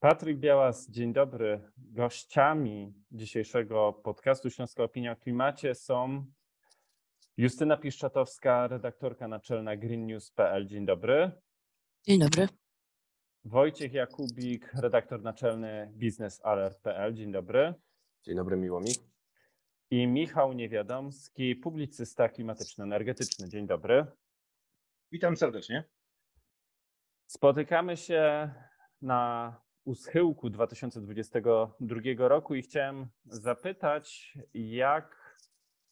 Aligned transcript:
Patryk 0.00 0.38
Białas, 0.38 0.90
dzień 0.90 1.12
dobry. 1.12 1.70
Gościami 1.76 2.94
dzisiejszego 3.12 3.92
podcastu 3.92 4.50
Śląska 4.50 4.82
Opinia 4.82 5.12
o 5.12 5.16
Klimacie 5.16 5.74
są 5.74 6.26
Justyna 7.36 7.76
Piszczatowska, 7.76 8.68
redaktorka 8.68 9.28
naczelna 9.28 9.76
greennews.pl. 9.76 10.66
Dzień 10.66 10.86
dobry. 10.86 11.30
Dzień 12.06 12.20
dobry. 12.20 12.48
Wojciech 13.44 13.92
Jakubik, 13.92 14.72
redaktor 14.74 15.22
naczelny 15.22 15.92
biznesalert.pl. 15.94 17.14
Dzień 17.14 17.32
dobry. 17.32 17.74
Dzień 18.22 18.36
dobry, 18.36 18.56
miło 18.56 18.80
mi. 18.80 18.90
I 19.90 20.06
Michał 20.06 20.52
Niewiadomski, 20.52 21.56
publicysta 21.56 22.28
klimatyczno-energetyczny. 22.28 23.48
Dzień 23.48 23.66
dobry. 23.66 24.06
Witam 25.12 25.36
serdecznie. 25.36 25.84
Spotykamy 27.26 27.96
się 27.96 28.50
na 29.02 29.67
u 29.88 29.94
schyłku 29.94 30.50
2022 30.50 32.28
roku 32.28 32.54
i 32.54 32.62
chciałem 32.62 33.06
zapytać, 33.24 34.38
jak 34.54 35.38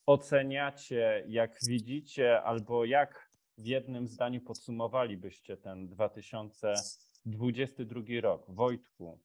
oceniacie, 0.05 1.23
jak 1.27 1.59
widzicie, 1.67 2.43
albo 2.43 2.85
jak 2.85 3.31
w 3.57 3.65
jednym 3.65 4.07
zdaniu 4.07 4.41
podsumowalibyście 4.41 5.57
ten 5.57 5.87
2022 5.87 8.01
rok? 8.21 8.45
Wojtku. 8.47 9.19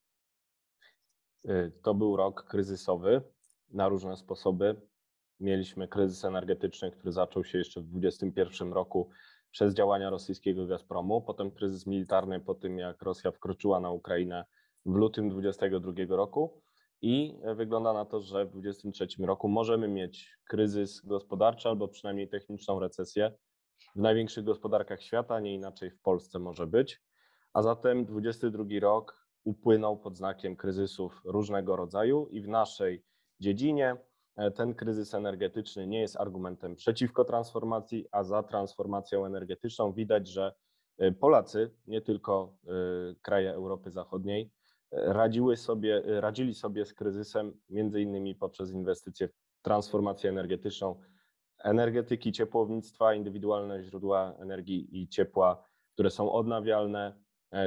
Y, 1.45 1.73
to 1.83 1.95
był 1.95 2.17
rok 2.17 2.45
kryzysowy 2.45 3.23
na 3.71 3.89
różne 3.89 4.17
sposoby. 4.17 4.81
Mieliśmy 5.41 5.89
kryzys 5.89 6.25
energetyczny, 6.25 6.91
który 6.91 7.13
zaczął 7.13 7.45
się 7.45 7.59
jeszcze 7.59 7.81
w 7.81 7.85
2021 7.85 8.73
roku 8.73 9.11
przez 9.51 9.75
działania 9.75 10.11
rosyjskiego 10.11 10.67
Gazpromu, 10.67 11.23
potem 11.23 11.51
kryzys 11.51 11.87
militarny 11.87 12.41
po 12.41 12.55
tym, 12.55 12.79
jak 12.79 13.03
Rosja 13.03 13.31
wkroczyła 13.31 13.81
na 13.81 13.91
Ukrainę 13.91 14.45
w 14.87 14.95
lutym 14.95 15.31
2022 15.31 16.17
roku 16.17 16.63
i 17.03 17.39
wygląda 17.57 17.93
na 17.93 18.05
to, 18.05 18.21
że 18.21 18.45
w 18.45 18.51
2023 18.51 19.27
roku 19.27 19.49
możemy 19.49 19.89
mieć 19.89 20.39
kryzys 20.49 21.01
gospodarczy 21.07 21.69
albo 21.69 21.89
przynajmniej 21.89 22.29
techniczną 22.29 22.81
recesję 22.81 23.33
w 23.97 24.01
największych 24.01 24.45
gospodarkach 24.45 25.03
świata, 25.03 25.41
nie 25.41 25.55
inaczej 25.55 25.91
w 25.91 26.01
Polsce 26.01 26.39
może 26.39 26.67
być. 26.67 27.03
A 27.53 27.63
zatem 27.63 28.05
2022 28.05 28.81
rok 28.81 29.27
upłynął 29.45 29.99
pod 29.99 30.17
znakiem 30.17 30.57
kryzysów 30.57 31.23
różnego 31.25 31.77
rodzaju 31.77 32.29
i 32.31 32.41
w 32.41 32.49
naszej 32.49 33.05
dziedzinie 33.41 33.97
e, 34.37 34.51
ten 34.51 34.75
kryzys 34.75 35.15
energetyczny 35.15 35.87
nie 35.87 36.01
jest 36.01 36.17
argumentem 36.17 36.77
przeciwko 36.77 37.25
transformacji, 37.25 38.07
a 38.13 38.25
za 38.25 38.43
transformacją 38.43 39.27
energetyczną 39.27 39.93
widać, 39.93 40.29
że 40.29 40.55
e, 40.99 41.13
Polacy, 41.13 41.71
nie 41.87 42.01
tylko 42.01 42.57
e, 42.65 42.71
kraje 43.23 43.53
Europy 43.53 43.91
Zachodniej, 43.91 44.51
radziły 44.93 45.57
sobie, 45.57 46.03
radzili 46.07 46.55
sobie 46.55 46.87
z 46.87 46.95
kryzysem 46.95 47.61
między 47.69 48.01
innymi 48.01 48.35
poprzez 48.35 48.71
inwestycje 48.71 49.29
w 49.29 49.33
transformację 49.63 50.31
energetyczną 50.31 51.01
energetyki, 51.59 52.33
ciepłownictwa, 52.33 53.15
indywidualne 53.15 53.83
źródła 53.83 54.35
energii 54.39 55.03
i 55.03 55.09
ciepła, 55.09 55.65
które 55.95 56.11
są 56.11 56.33
odnawialne, 56.33 57.23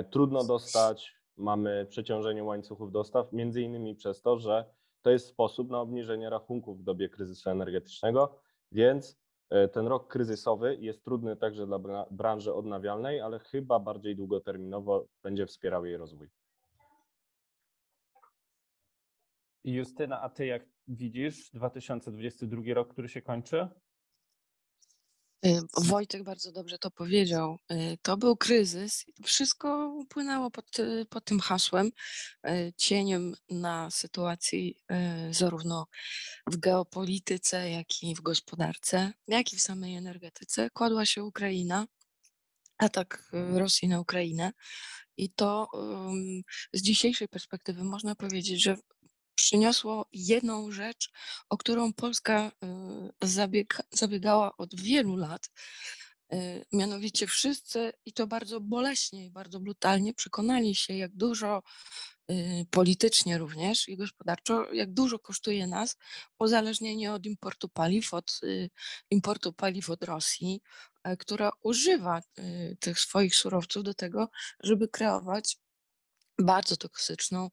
trudno 0.10 0.44
dostać, 0.44 1.16
mamy 1.38 1.86
przeciążenie 1.90 2.44
łańcuchów 2.44 2.92
dostaw, 2.92 3.34
między 3.34 3.62
innymi 3.62 3.96
przez 3.96 4.22
to, 4.22 4.40
że 4.40 4.66
to 5.02 5.12
jest 5.12 5.28
sposób 5.28 5.70
na 5.70 5.82
obniżenie 5.82 6.30
rachunków 6.30 6.80
w 6.80 6.84
dobie 6.84 7.10
kryzysu 7.10 7.50
energetycznego, 7.50 8.40
więc 8.72 9.20
e, 9.50 9.68
ten 9.68 9.88
rok 9.88 10.08
kryzysowy 10.08 10.78
jest 10.80 11.04
trudny 11.04 11.36
także 11.36 11.68
dla 11.68 11.80
branży 12.12 12.54
odnawialnej, 12.54 13.22
ale 13.22 13.40
chyba 13.40 13.80
bardziej 13.80 14.16
długoterminowo 14.16 15.08
będzie 15.24 15.46
wspierał 15.46 15.86
jej 15.86 15.98
rozwój. 15.98 16.30
Justyna, 19.66 20.22
a 20.22 20.30
ty 20.30 20.46
jak 20.46 20.64
widzisz 20.88 21.50
2022 21.54 22.74
rok, 22.74 22.94
który 22.94 23.10
się 23.10 23.22
kończy? 23.22 23.68
Y, 25.46 25.62
Wojtek 25.78 26.24
bardzo 26.24 26.52
dobrze 26.52 26.78
to 26.78 26.92
powiedział. 26.92 27.58
Y, 27.72 27.98
to 28.02 28.18
był 28.18 28.38
kryzys. 28.38 29.06
Wszystko 29.24 29.88
upłynęło 29.88 30.52
pod, 30.52 30.80
y, 30.80 31.06
pod 31.10 31.26
tym 31.26 31.40
hasłem. 31.40 31.92
Cieniem 32.78 33.36
na 33.50 33.92
sytuacji 33.92 34.78
zarówno 35.32 35.88
w 36.48 36.58
geopolityce, 36.58 37.70
jak 37.70 38.04
i 38.04 38.16
w 38.16 38.22
gospodarce, 38.22 39.14
jak 39.28 39.54
i 39.54 39.56
w 39.58 39.62
samej 39.62 39.96
energetyce 39.96 40.70
kładła 40.70 41.06
się 41.06 41.24
Ukraina, 41.24 41.88
atak 42.78 43.30
Rosji 43.32 43.88
na 43.88 44.00
Ukrainę. 44.00 44.52
I 45.18 45.30
to 45.30 45.68
z 46.74 46.82
dzisiejszej 46.82 47.28
perspektywy 47.28 47.84
można 47.84 48.16
powiedzieć, 48.16 48.64
że 48.64 48.76
przyniosło 49.56 50.06
jedną 50.14 50.72
rzecz, 50.72 51.12
o 51.50 51.58
którą 51.58 51.94
Polska 51.94 52.52
y, 53.24 53.28
zabieg, 53.28 53.82
zabiegała 53.92 54.58
od 54.58 54.82
wielu 54.82 55.16
lat. 55.16 55.50
Y, 56.34 56.66
mianowicie 56.74 57.28
wszyscy, 57.28 57.94
i 58.06 58.14
to 58.14 58.28
bardzo 58.28 58.62
boleśnie 58.62 59.26
i 59.26 59.30
bardzo 59.30 59.60
brutalnie, 59.60 60.14
przekonali 60.14 60.76
się, 60.76 60.94
jak 60.94 61.12
dużo 61.12 61.64
y, 62.32 62.66
politycznie 62.72 63.38
również 63.38 63.90
i 63.90 63.98
gospodarczo, 63.98 64.74
jak 64.74 64.94
dużo 64.94 65.20
kosztuje 65.20 65.68
nas 65.68 65.98
uzależnienie 66.40 67.14
od 67.14 67.26
importu 67.26 67.70
paliw, 67.70 68.14
od 68.14 68.42
importu 69.10 69.54
paliw 69.54 69.90
od 69.90 70.04
Rosji, 70.04 70.62
e, 71.04 71.18
która 71.18 71.52
używa 71.62 72.22
tych 72.80 73.00
swoich 73.00 73.36
surowców 73.36 73.84
do 73.84 73.94
tego, 73.94 74.30
żeby 74.60 74.88
kreować 74.88 75.58
bardzo 76.40 76.78
toksyczną 76.78 77.50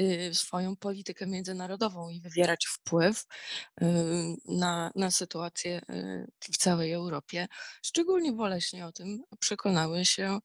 y, 0.00 0.30
swoją 0.34 0.76
politykę 0.76 1.26
międzynarodową 1.26 2.08
i 2.08 2.20
wywierać 2.20 2.66
wpływ 2.66 3.24
na, 4.48 4.92
na 4.94 5.10
sytuację 5.10 5.80
y, 5.90 6.26
w 6.52 6.56
całej 6.56 6.92
Europie. 6.92 7.48
Szczególnie 7.82 8.32
boleśnie 8.32 8.86
o 8.86 8.92
tym 8.92 9.22
przekonały 9.40 10.04
się 10.04 10.38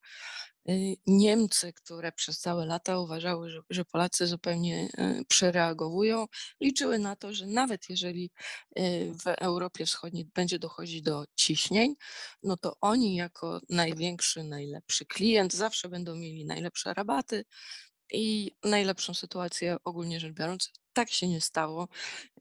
Niemcy, 1.07 1.73
które 1.73 2.11
przez 2.11 2.39
całe 2.39 2.65
lata 2.65 2.99
uważały, 2.99 3.49
że, 3.49 3.61
że 3.69 3.85
Polacy 3.85 4.27
zupełnie 4.27 4.89
y, 4.99 5.25
przereagowują, 5.27 6.25
liczyły 6.61 6.99
na 6.99 7.15
to, 7.15 7.33
że 7.33 7.47
nawet 7.47 7.89
jeżeli 7.89 8.31
y, 8.79 9.11
w 9.23 9.27
Europie 9.27 9.85
Wschodniej 9.85 10.25
będzie 10.25 10.59
dochodzić 10.59 11.01
do 11.01 11.25
ciśnień, 11.35 11.95
no 12.43 12.57
to 12.57 12.77
oni 12.81 13.15
jako 13.15 13.61
największy, 13.69 14.43
najlepszy 14.43 15.05
klient 15.05 15.53
zawsze 15.53 15.89
będą 15.89 16.15
mieli 16.15 16.45
najlepsze 16.45 16.93
rabaty 16.93 17.45
i 18.11 18.51
najlepszą 18.63 19.13
sytuację 19.13 19.77
ogólnie 19.83 20.19
rzecz 20.19 20.33
biorąc. 20.33 20.71
Tak 20.93 21.11
się 21.11 21.27
nie 21.27 21.41
stało. 21.41 21.87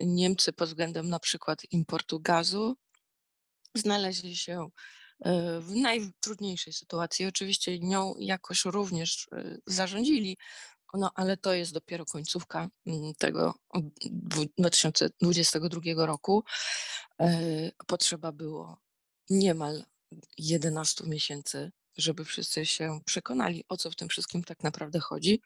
Niemcy 0.00 0.52
pod 0.52 0.68
względem 0.68 1.08
na 1.08 1.18
przykład 1.18 1.62
importu 1.70 2.20
gazu 2.20 2.76
znaleźli 3.74 4.36
się 4.36 4.70
w 5.60 5.70
najtrudniejszej 5.74 6.72
sytuacji. 6.72 7.26
Oczywiście 7.26 7.78
nią 7.78 8.14
jakoś 8.18 8.64
również 8.64 9.28
e, 9.32 9.58
zarządzili, 9.66 10.36
no 10.94 11.10
ale 11.14 11.36
to 11.36 11.54
jest 11.54 11.72
dopiero 11.72 12.04
końcówka 12.04 12.68
mm, 12.86 13.14
tego 13.18 13.54
2022 14.58 16.06
roku. 16.06 16.44
E, 17.20 17.70
potrzeba 17.86 18.32
było 18.32 18.80
niemal 19.30 19.84
11 20.38 21.04
miesięcy, 21.06 21.72
żeby 21.96 22.24
wszyscy 22.24 22.66
się 22.66 23.00
przekonali, 23.04 23.64
o 23.68 23.76
co 23.76 23.90
w 23.90 23.96
tym 23.96 24.08
wszystkim 24.08 24.44
tak 24.44 24.62
naprawdę 24.62 25.00
chodzi. 25.00 25.42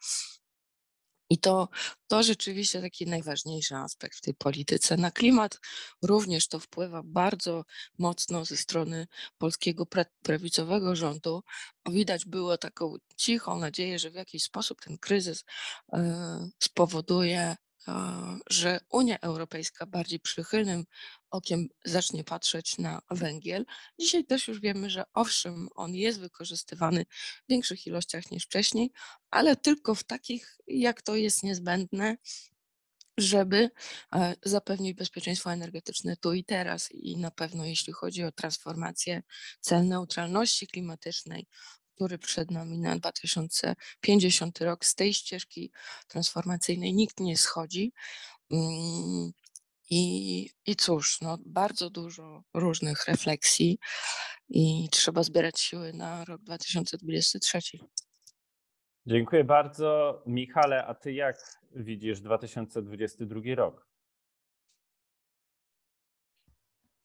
I 1.30 1.38
to, 1.38 1.68
to 2.06 2.22
rzeczywiście 2.22 2.80
taki 2.80 3.06
najważniejszy 3.06 3.76
aspekt 3.76 4.18
w 4.18 4.20
tej 4.20 4.34
polityce. 4.34 4.96
Na 4.96 5.10
klimat 5.10 5.60
również 6.02 6.48
to 6.48 6.60
wpływa 6.60 7.02
bardzo 7.04 7.64
mocno 7.98 8.44
ze 8.44 8.56
strony 8.56 9.06
polskiego 9.38 9.86
prawicowego 10.22 10.96
rządu. 10.96 11.43
Widać 11.88 12.25
było 12.25 12.58
taką 12.58 12.96
cichą 13.16 13.58
nadzieję, 13.58 13.99
że 13.99 14.10
w 14.10 14.14
jakiś 14.14 14.43
sposób 14.43 14.81
ten 14.81 14.99
kryzys 14.99 15.44
e, 15.93 16.49
spowoduje 16.62 17.56
że 18.50 18.81
Unia 18.90 19.19
Europejska 19.19 19.87
bardziej 19.87 20.20
przychylnym 20.20 20.84
okiem 21.34 21.69
zacznie 21.84 22.25
patrzeć 22.25 22.78
na 22.78 23.02
węgiel. 23.10 23.66
Dzisiaj 24.00 24.25
też 24.25 24.48
już 24.48 24.60
wiemy, 24.60 24.90
że 24.90 25.04
owszem, 25.14 25.69
on 25.75 25.94
jest 25.94 26.20
wykorzystywany 26.20 27.04
w 27.44 27.48
większych 27.48 27.86
ilościach 27.86 28.31
niż 28.31 28.44
wcześniej, 28.44 28.92
ale 29.31 29.56
tylko 29.56 29.94
w 29.94 30.04
takich, 30.04 30.58
jak 30.66 31.02
to 31.02 31.16
jest 31.16 31.42
niezbędne, 31.42 32.16
żeby 33.19 33.70
e, 34.14 34.34
zapewnić 34.42 34.94
bezpieczeństwo 34.96 35.52
energetyczne 35.52 36.16
tu 36.16 36.32
i 36.32 36.44
teraz. 36.44 36.92
I 36.92 37.16
na 37.16 37.31
pewno, 37.31 37.64
jeśli 37.64 37.92
chodzi 37.92 38.25
o 38.25 38.32
transformację 38.32 39.22
cel 39.60 39.88
neutralności 39.88 40.66
klimatycznej, 40.66 41.46
który 41.94 42.19
przed 42.19 42.50
nami 42.50 42.78
na 42.78 42.96
2050 42.96 44.60
rok. 44.60 44.84
Z 44.84 44.94
tej 44.94 45.14
ścieżki 45.14 45.70
transformacyjnej 46.08 46.94
nikt 46.94 47.20
nie 47.20 47.37
schodzi. 47.37 47.92
I, 49.96 50.50
I 50.67 50.76
cóż, 50.76 51.20
no, 51.20 51.38
bardzo 51.46 51.91
dużo 51.91 52.43
różnych 52.55 53.06
refleksji 53.08 53.79
i 54.49 54.88
trzeba 54.91 55.23
zbierać 55.23 55.61
siły 55.61 55.93
na 55.93 56.25
rok 56.25 56.43
2023. 56.43 57.58
Dziękuję 59.06 59.44
bardzo. 59.44 60.23
Michale, 60.26 60.87
a 60.87 60.94
ty 60.94 61.12
jak 61.12 61.37
widzisz 61.76 62.20
2022 62.20 63.41
rok? 63.55 63.88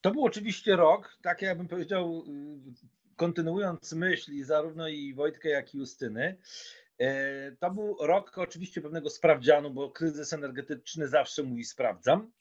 To 0.02 0.12
był 0.12 0.26
oczywiście 0.26 0.76
rok, 0.76 1.18
tak 1.22 1.42
jakbym 1.42 1.68
powiedział, 1.68 2.24
y, 2.28 3.16
kontynuując 3.16 3.94
myśli 3.94 4.44
zarówno 4.44 4.88
i 4.88 5.14
Wojtka, 5.14 5.50
jak 5.50 5.74
i 5.76 5.78
Justyny. 5.78 6.38
e, 7.00 7.52
To 7.52 7.72
był 7.72 7.98
rok 8.02 8.38
oczywiście 8.38 8.82
pewnego 8.82 9.10
sprawdzianu, 9.10 9.72
bo 9.72 9.92
kryzys 9.92 10.34
energetyczny 10.34 11.08
zawsze 11.08 11.44
mówi 11.44 11.64
sprawdzam. 11.64 12.32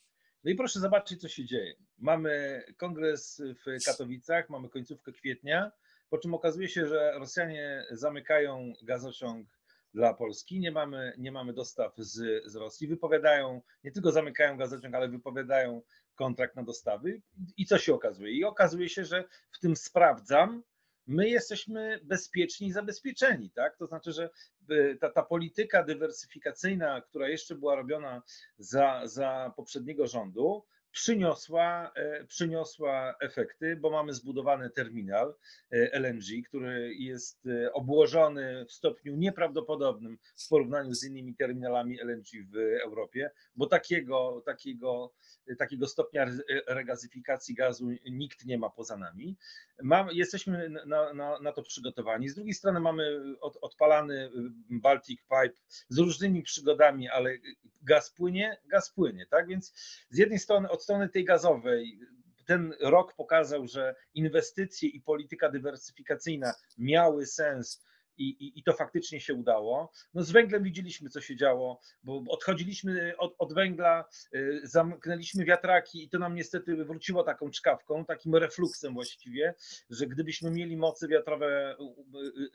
No 0.44 0.50
i 0.50 0.54
proszę 0.54 0.80
zobaczyć, 0.80 1.20
co 1.20 1.28
się 1.28 1.44
dzieje. 1.44 1.74
Mamy 1.98 2.62
kongres 2.76 3.42
w 3.66 3.84
Katowicach, 3.84 4.48
mamy 4.50 4.68
końcówkę 4.68 5.12
kwietnia, 5.12 5.72
po 6.10 6.18
czym 6.18 6.34
okazuje 6.34 6.68
się, 6.68 6.86
że 6.86 7.12
Rosjanie 7.18 7.84
zamykają 7.90 8.72
gazociąg 8.82 9.48
dla 9.94 10.14
Polski, 10.14 10.60
nie 10.60 10.72
mamy, 10.72 11.12
nie 11.18 11.32
mamy 11.32 11.52
dostaw 11.52 11.92
z, 11.96 12.44
z 12.46 12.56
Rosji, 12.56 12.88
wypowiadają, 12.88 13.62
nie 13.84 13.92
tylko 13.92 14.12
zamykają 14.12 14.56
gazociąg, 14.56 14.94
ale 14.94 15.08
wypowiadają 15.08 15.82
kontrakt 16.14 16.56
na 16.56 16.62
dostawy. 16.62 17.22
I 17.56 17.66
co 17.66 17.78
się 17.78 17.94
okazuje? 17.94 18.32
I 18.32 18.44
okazuje 18.44 18.88
się, 18.88 19.04
że 19.04 19.24
w 19.50 19.58
tym 19.58 19.76
sprawdzam, 19.76 20.62
my 21.08 21.28
jesteśmy 21.28 22.00
bezpieczni 22.02 22.66
i 22.66 22.72
zabezpieczeni, 22.72 23.50
tak? 23.50 23.76
To 23.76 23.86
znaczy, 23.86 24.12
że 24.12 24.30
y, 24.70 24.98
ta, 25.00 25.10
ta 25.10 25.22
polityka 25.22 25.82
dywersyfikacyjna, 25.82 27.00
która 27.00 27.28
jeszcze 27.28 27.54
była 27.54 27.74
robiona 27.74 28.22
za, 28.58 29.02
za 29.04 29.52
poprzedniego 29.56 30.06
rządu, 30.06 30.64
przyniosła, 30.92 31.92
e, 31.94 32.24
przyniosła 32.24 33.14
efekty, 33.20 33.76
bo 33.76 33.90
mamy 33.90 34.14
zbudowany 34.14 34.70
terminal 34.70 35.34
e, 35.72 35.92
LNG, 35.92 36.42
który 36.48 36.94
jest 36.94 37.46
e, 37.46 37.72
obłożony 37.72 38.64
w 38.68 38.72
stopniu 38.72 39.16
nieprawdopodobnym 39.16 40.18
w 40.36 40.48
porównaniu 40.48 40.94
z 40.94 41.04
innymi 41.04 41.34
terminalami 41.36 42.00
LNG 42.00 42.26
w 42.52 42.56
Europie, 42.84 43.30
bo 43.56 43.66
takiego, 43.66 44.42
takiego, 44.46 45.12
takiego 45.58 45.86
stopnia 45.86 46.26
regazyfikacji 46.66 47.54
gazu 47.54 47.90
nikt 48.10 48.44
nie 48.44 48.58
ma 48.58 48.70
poza 48.70 48.96
nami. 48.96 49.36
Mam, 49.82 50.08
jesteśmy 50.12 50.68
na, 50.86 51.12
na, 51.14 51.40
na 51.40 51.52
to 51.52 51.62
przygotowani. 51.62 52.28
Z 52.28 52.34
drugiej 52.34 52.54
strony 52.54 52.80
mamy 52.80 53.20
od, 53.40 53.56
odpalany 53.60 54.30
Baltic 54.70 55.20
Pipe 55.20 55.60
z 55.88 55.98
różnymi 55.98 56.42
przygodami, 56.42 57.08
ale 57.08 57.38
gaz 57.82 58.10
płynie, 58.10 58.56
gaz 58.66 58.90
płynie, 58.90 59.26
tak? 59.26 59.48
Więc 59.48 59.72
z 60.10 60.18
jednej 60.18 60.38
strony 60.38 60.70
od 60.78 60.82
strony 60.82 61.08
tej 61.08 61.24
gazowej 61.24 61.98
ten 62.46 62.74
rok 62.80 63.14
pokazał, 63.14 63.66
że 63.66 63.94
inwestycje 64.14 64.88
i 64.88 65.00
polityka 65.00 65.50
dywersyfikacyjna 65.50 66.54
miały 66.78 67.26
sens 67.26 67.84
i, 68.18 68.28
i, 68.28 68.58
i, 68.58 68.62
to 68.62 68.72
faktycznie 68.72 69.20
się 69.20 69.34
udało. 69.34 69.92
No 70.14 70.22
z 70.22 70.30
węglem 70.30 70.62
widzieliśmy, 70.62 71.10
co 71.10 71.20
się 71.20 71.36
działo, 71.36 71.80
bo 72.02 72.24
odchodziliśmy 72.28 73.16
od, 73.18 73.34
od 73.38 73.54
węgla, 73.54 74.04
y, 74.34 74.60
zamknęliśmy 74.64 75.44
wiatraki 75.44 76.04
i 76.04 76.08
to 76.08 76.18
nam 76.18 76.34
niestety 76.34 76.84
wróciło 76.84 77.22
taką 77.22 77.50
czkawką, 77.50 78.04
takim 78.04 78.34
refluksem 78.34 78.94
właściwie, 78.94 79.54
że 79.90 80.06
gdybyśmy 80.06 80.50
mieli 80.50 80.76
moce 80.76 81.08
wiatrowe 81.08 81.76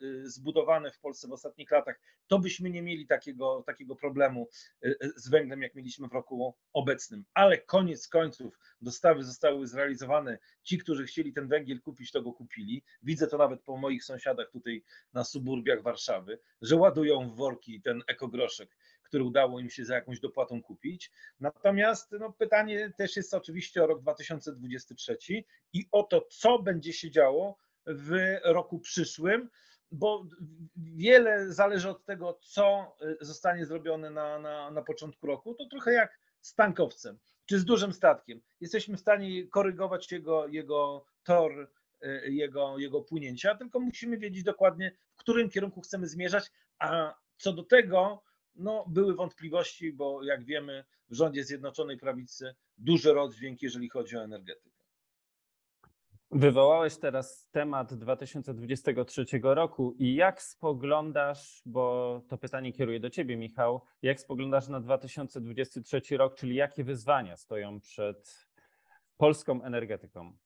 y, 0.02 0.06
y, 0.06 0.30
zbudowane 0.30 0.90
w 0.90 1.00
Polsce 1.00 1.28
w 1.28 1.32
ostatnich 1.32 1.70
latach, 1.70 2.00
to 2.26 2.38
byśmy 2.38 2.70
nie 2.70 2.82
mieli 2.82 3.06
takiego, 3.06 3.62
takiego 3.66 3.96
problemu 3.96 4.48
z 5.16 5.28
węglem, 5.28 5.62
jak 5.62 5.74
mieliśmy 5.74 6.08
w 6.08 6.12
roku 6.12 6.54
obecnym. 6.72 7.24
Ale 7.34 7.58
koniec 7.58 8.08
końców 8.08 8.58
dostawy 8.80 9.24
zostały 9.24 9.66
zrealizowane. 9.66 10.38
Ci, 10.62 10.78
którzy 10.78 11.04
chcieli 11.04 11.32
ten 11.32 11.48
węgiel 11.48 11.80
kupić, 11.80 12.12
to 12.12 12.22
go 12.22 12.32
kupili. 12.32 12.84
Widzę 13.02 13.26
to 13.26 13.38
nawet 13.38 13.62
po 13.62 13.76
moich 13.76 14.04
sąsiadach 14.04 14.50
tutaj 14.50 14.82
na 15.12 15.24
suburbiach 15.24 15.53
suburbiach 15.54 15.82
Warszawy, 15.82 16.38
że 16.62 16.76
ładują 16.76 17.30
w 17.30 17.36
worki 17.36 17.82
ten 17.82 18.02
ekogroszek, 18.06 18.76
który 19.02 19.24
udało 19.24 19.60
im 19.60 19.70
się 19.70 19.84
za 19.84 19.94
jakąś 19.94 20.20
dopłatą 20.20 20.62
kupić. 20.62 21.10
Natomiast 21.40 22.12
no, 22.20 22.32
pytanie 22.32 22.92
też 22.98 23.16
jest 23.16 23.34
oczywiście 23.34 23.84
o 23.84 23.86
rok 23.86 24.00
2023 24.00 25.16
i 25.72 25.86
o 25.92 26.02
to, 26.02 26.26
co 26.30 26.58
będzie 26.58 26.92
się 26.92 27.10
działo 27.10 27.58
w 27.86 28.38
roku 28.44 28.78
przyszłym, 28.78 29.50
bo 29.90 30.26
wiele 30.76 31.52
zależy 31.52 31.88
od 31.88 32.04
tego, 32.04 32.38
co 32.42 32.96
zostanie 33.20 33.66
zrobione 33.66 34.10
na, 34.10 34.38
na, 34.38 34.70
na 34.70 34.82
początku 34.82 35.26
roku. 35.26 35.54
To 35.54 35.66
trochę 35.70 35.92
jak 35.92 36.18
z 36.40 36.54
tankowcem 36.54 37.18
czy 37.46 37.58
z 37.58 37.64
dużym 37.64 37.92
statkiem. 37.92 38.40
Jesteśmy 38.60 38.96
w 38.96 39.00
stanie 39.00 39.46
korygować 39.46 40.12
jego, 40.12 40.46
jego 40.46 41.06
tor 41.24 41.52
Y, 41.52 41.83
jego, 42.26 42.78
jego 42.78 43.00
płynięcia, 43.00 43.54
tylko 43.54 43.80
musimy 43.80 44.18
wiedzieć 44.18 44.42
dokładnie, 44.42 44.96
w 45.14 45.18
którym 45.18 45.50
kierunku 45.50 45.80
chcemy 45.80 46.06
zmierzać, 46.06 46.50
a 46.78 47.14
co 47.36 47.52
do 47.52 47.62
tego, 47.62 48.22
no, 48.54 48.84
były 48.88 49.14
wątpliwości, 49.14 49.92
bo 49.92 50.22
jak 50.22 50.44
wiemy, 50.44 50.84
w 51.08 51.14
rządzie 51.14 51.44
Zjednoczonej 51.44 51.98
Prawicy 51.98 52.54
duży 52.78 53.12
rozdźwięk, 53.12 53.62
jeżeli 53.62 53.88
chodzi 53.88 54.16
o 54.16 54.24
energetykę. 54.24 54.74
Wywołałeś 56.30 56.96
teraz 56.96 57.48
temat 57.50 57.94
2023 57.94 59.24
roku 59.42 59.94
i 59.98 60.14
jak 60.14 60.42
spoglądasz, 60.42 61.62
bo 61.66 62.22
to 62.28 62.38
pytanie 62.38 62.72
kieruję 62.72 63.00
do 63.00 63.10
Ciebie, 63.10 63.36
Michał, 63.36 63.80
jak 64.02 64.20
spoglądasz 64.20 64.68
na 64.68 64.80
2023 64.80 66.16
rok, 66.16 66.34
czyli 66.34 66.54
jakie 66.54 66.84
wyzwania 66.84 67.36
stoją 67.36 67.80
przed 67.80 68.46
polską 69.16 69.62
energetyką? 69.62 70.36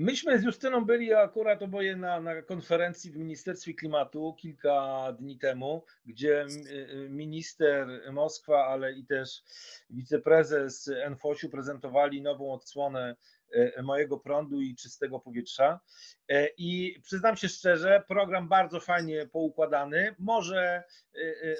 Myśmy 0.00 0.38
z 0.38 0.44
Justyną 0.44 0.84
byli 0.84 1.14
akurat 1.14 1.62
oboje 1.62 1.96
na, 1.96 2.20
na 2.20 2.42
konferencji 2.42 3.10
w 3.10 3.16
Ministerstwie 3.16 3.74
Klimatu 3.74 4.34
kilka 4.38 5.06
dni 5.18 5.38
temu, 5.38 5.84
gdzie 6.06 6.46
y, 6.46 7.08
minister 7.10 7.88
Moskwa, 8.12 8.66
ale 8.66 8.92
i 8.92 9.06
też 9.06 9.42
wiceprezes 9.90 10.90
NFOŚ-u 11.10 11.50
prezentowali 11.50 12.22
nową 12.22 12.52
odsłonę 12.52 13.16
y, 13.54 13.82
mojego 13.82 14.18
prądu 14.18 14.60
i 14.60 14.76
czystego 14.76 15.20
powietrza. 15.20 15.80
E, 16.28 16.48
I 16.58 17.00
przyznam 17.02 17.36
się 17.36 17.48
szczerze, 17.48 18.02
program 18.08 18.48
bardzo 18.48 18.80
fajnie 18.80 19.26
poukładany. 19.26 20.14
Może, 20.18 20.82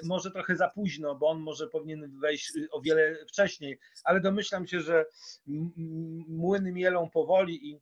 może 0.03 0.31
trochę 0.31 0.55
za 0.55 0.69
późno, 0.69 1.15
bo 1.15 1.29
on 1.29 1.39
może 1.39 1.67
powinien 1.67 2.19
wejść 2.19 2.51
o 2.71 2.81
wiele 2.81 3.25
wcześniej, 3.25 3.79
ale 4.03 4.19
domyślam 4.19 4.67
się, 4.67 4.79
że 4.79 5.05
młyny 6.27 6.71
mielą 6.71 7.09
powoli 7.09 7.69
i 7.69 7.79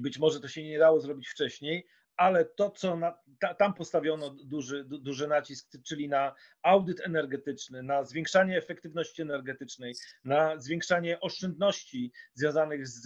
być 0.00 0.18
może 0.18 0.40
to 0.40 0.48
się 0.48 0.62
nie 0.62 0.78
dało 0.78 1.00
zrobić 1.00 1.28
wcześniej, 1.28 1.86
ale 2.16 2.44
to, 2.44 2.70
co 2.70 2.96
na, 2.96 3.18
ta, 3.40 3.54
tam 3.54 3.74
postawiono 3.74 4.30
duży, 4.30 4.84
duży 4.84 5.28
nacisk, 5.28 5.68
czyli 5.86 6.08
na 6.08 6.34
audyt 6.62 7.00
energetyczny, 7.00 7.82
na 7.82 8.04
zwiększanie 8.04 8.58
efektywności 8.58 9.22
energetycznej, 9.22 9.94
na 10.24 10.58
zwiększanie 10.58 11.20
oszczędności 11.20 12.12
związanych 12.34 12.86
z, 12.86 13.02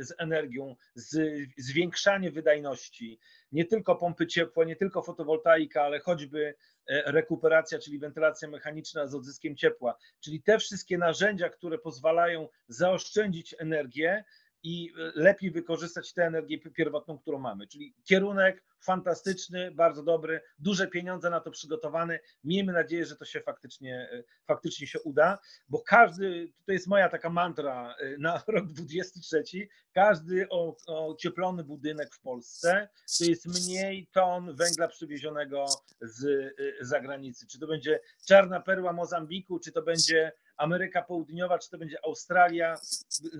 z 0.00 0.14
energią, 0.18 0.76
z, 0.94 1.38
zwiększanie 1.58 2.30
wydajności, 2.30 3.20
nie 3.52 3.64
tylko 3.64 3.96
pompy 3.96 4.26
ciepła, 4.26 4.64
nie 4.64 4.76
tylko 4.76 5.02
fotowoltaika, 5.02 5.82
ale 5.82 6.00
choćby 6.00 6.54
e, 6.86 7.12
rekuperacja, 7.12 7.78
czyli 7.78 7.98
wentylacja 7.98 8.48
mechaniczna 8.48 9.06
z 9.06 9.14
odzyskiem 9.14 9.56
ciepła, 9.56 9.96
czyli 10.20 10.42
te 10.42 10.58
wszystkie 10.58 10.98
narzędzia, 10.98 11.48
które 11.48 11.78
pozwalają 11.78 12.48
zaoszczędzić 12.68 13.54
energię, 13.58 14.24
i 14.62 14.92
e, 14.98 15.12
lepiej 15.14 15.50
wykorzystać 15.50 16.12
tę 16.12 16.24
energię 16.24 16.58
pierwotną, 16.58 17.18
którą 17.18 17.38
mamy. 17.38 17.66
Czyli 17.66 17.94
kierunek 18.04 18.64
fantastyczny, 18.80 19.70
bardzo 19.70 20.02
dobry, 20.02 20.40
duże 20.58 20.86
pieniądze 20.86 21.30
na 21.30 21.40
to 21.40 21.50
przygotowane. 21.50 22.18
Miejmy 22.44 22.72
nadzieję, 22.72 23.06
że 23.06 23.16
to 23.16 23.24
się 23.24 23.40
faktycznie, 23.40 24.08
e, 24.12 24.22
faktycznie 24.46 24.86
się 24.86 25.00
uda, 25.00 25.38
bo 25.68 25.82
każdy, 25.82 26.52
to 26.66 26.72
jest 26.72 26.86
moja 26.86 27.08
taka 27.08 27.30
mantra 27.30 27.94
e, 27.98 28.18
na 28.18 28.42
rok 28.48 28.66
23, 28.66 29.68
każdy 29.92 30.48
ocieplony 30.86 31.64
budynek 31.64 32.14
w 32.14 32.20
Polsce 32.20 32.88
to 33.18 33.24
jest 33.24 33.46
mniej 33.46 34.06
ton 34.12 34.56
węgla 34.56 34.88
przywiezionego 34.88 35.66
z 36.00 36.52
zagranicy. 36.80 37.46
Czy 37.46 37.58
to 37.58 37.66
będzie 37.66 38.00
czarna 38.26 38.60
perła 38.60 38.92
Mozambiku, 38.92 39.58
czy 39.58 39.72
to 39.72 39.82
będzie 39.82 40.32
Ameryka 40.62 41.02
Południowa, 41.02 41.58
czy 41.58 41.70
to 41.70 41.78
będzie 41.78 42.04
Australia. 42.04 42.76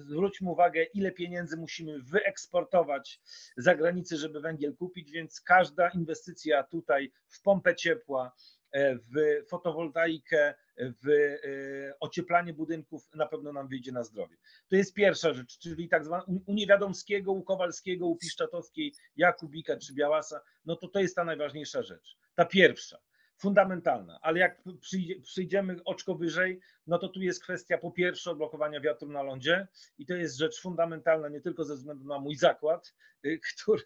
Zwróćmy 0.08 0.50
uwagę, 0.50 0.82
ile 0.82 1.12
pieniędzy 1.12 1.56
musimy 1.56 2.02
wyeksportować 2.02 3.20
za 3.56 3.74
granicę, 3.74 4.16
żeby 4.16 4.40
węgiel 4.40 4.76
kupić, 4.76 5.10
więc 5.10 5.40
każda 5.40 5.88
inwestycja 5.88 6.62
tutaj 6.62 7.12
w 7.28 7.42
pompę 7.42 7.74
ciepła, 7.74 8.32
e, 8.72 8.96
w 8.96 9.10
fotowoltaikę, 9.48 10.54
w 10.76 11.08
e, 11.08 11.98
ocieplanie 12.00 12.52
budynków 12.52 13.14
na 13.14 13.26
pewno 13.26 13.52
nam 13.52 13.68
wyjdzie 13.68 13.92
na 13.92 14.04
zdrowie. 14.04 14.36
To 14.68 14.76
jest 14.76 14.94
pierwsza 14.94 15.32
rzecz, 15.32 15.58
czyli 15.58 15.88
tak 15.88 16.04
zwana 16.04 16.24
u 16.46 16.54
Niewiadomskiego, 16.54 17.32
u 17.32 17.42
Kowalskiego, 17.42 18.06
u 18.06 18.16
Piszczatowskiej, 18.16 18.92
Jakubika 19.16 19.76
czy 19.76 19.94
Białasa, 19.94 20.40
no 20.64 20.76
to 20.76 20.88
to 20.88 21.00
jest 21.00 21.16
ta 21.16 21.24
najważniejsza 21.24 21.82
rzecz. 21.82 22.16
Ta 22.34 22.44
pierwsza. 22.44 22.98
Fundamentalna, 23.42 24.18
ale 24.22 24.38
jak 24.38 24.62
przyjdzie, 24.80 25.20
przyjdziemy 25.20 25.76
oczko 25.84 26.14
wyżej, 26.14 26.60
no 26.86 26.98
to 26.98 27.08
tu 27.08 27.20
jest 27.22 27.42
kwestia 27.42 27.78
po 27.78 27.90
pierwsze 27.90 28.30
odblokowania 28.30 28.80
wiatru 28.80 29.08
na 29.08 29.22
lądzie 29.22 29.68
i 29.98 30.06
to 30.06 30.14
jest 30.14 30.36
rzecz 30.36 30.60
fundamentalna 30.60 31.28
nie 31.28 31.40
tylko 31.40 31.64
ze 31.64 31.74
względu 31.74 32.04
na 32.04 32.18
mój 32.18 32.36
zakład, 32.36 32.94
y, 33.26 33.40
który 33.54 33.82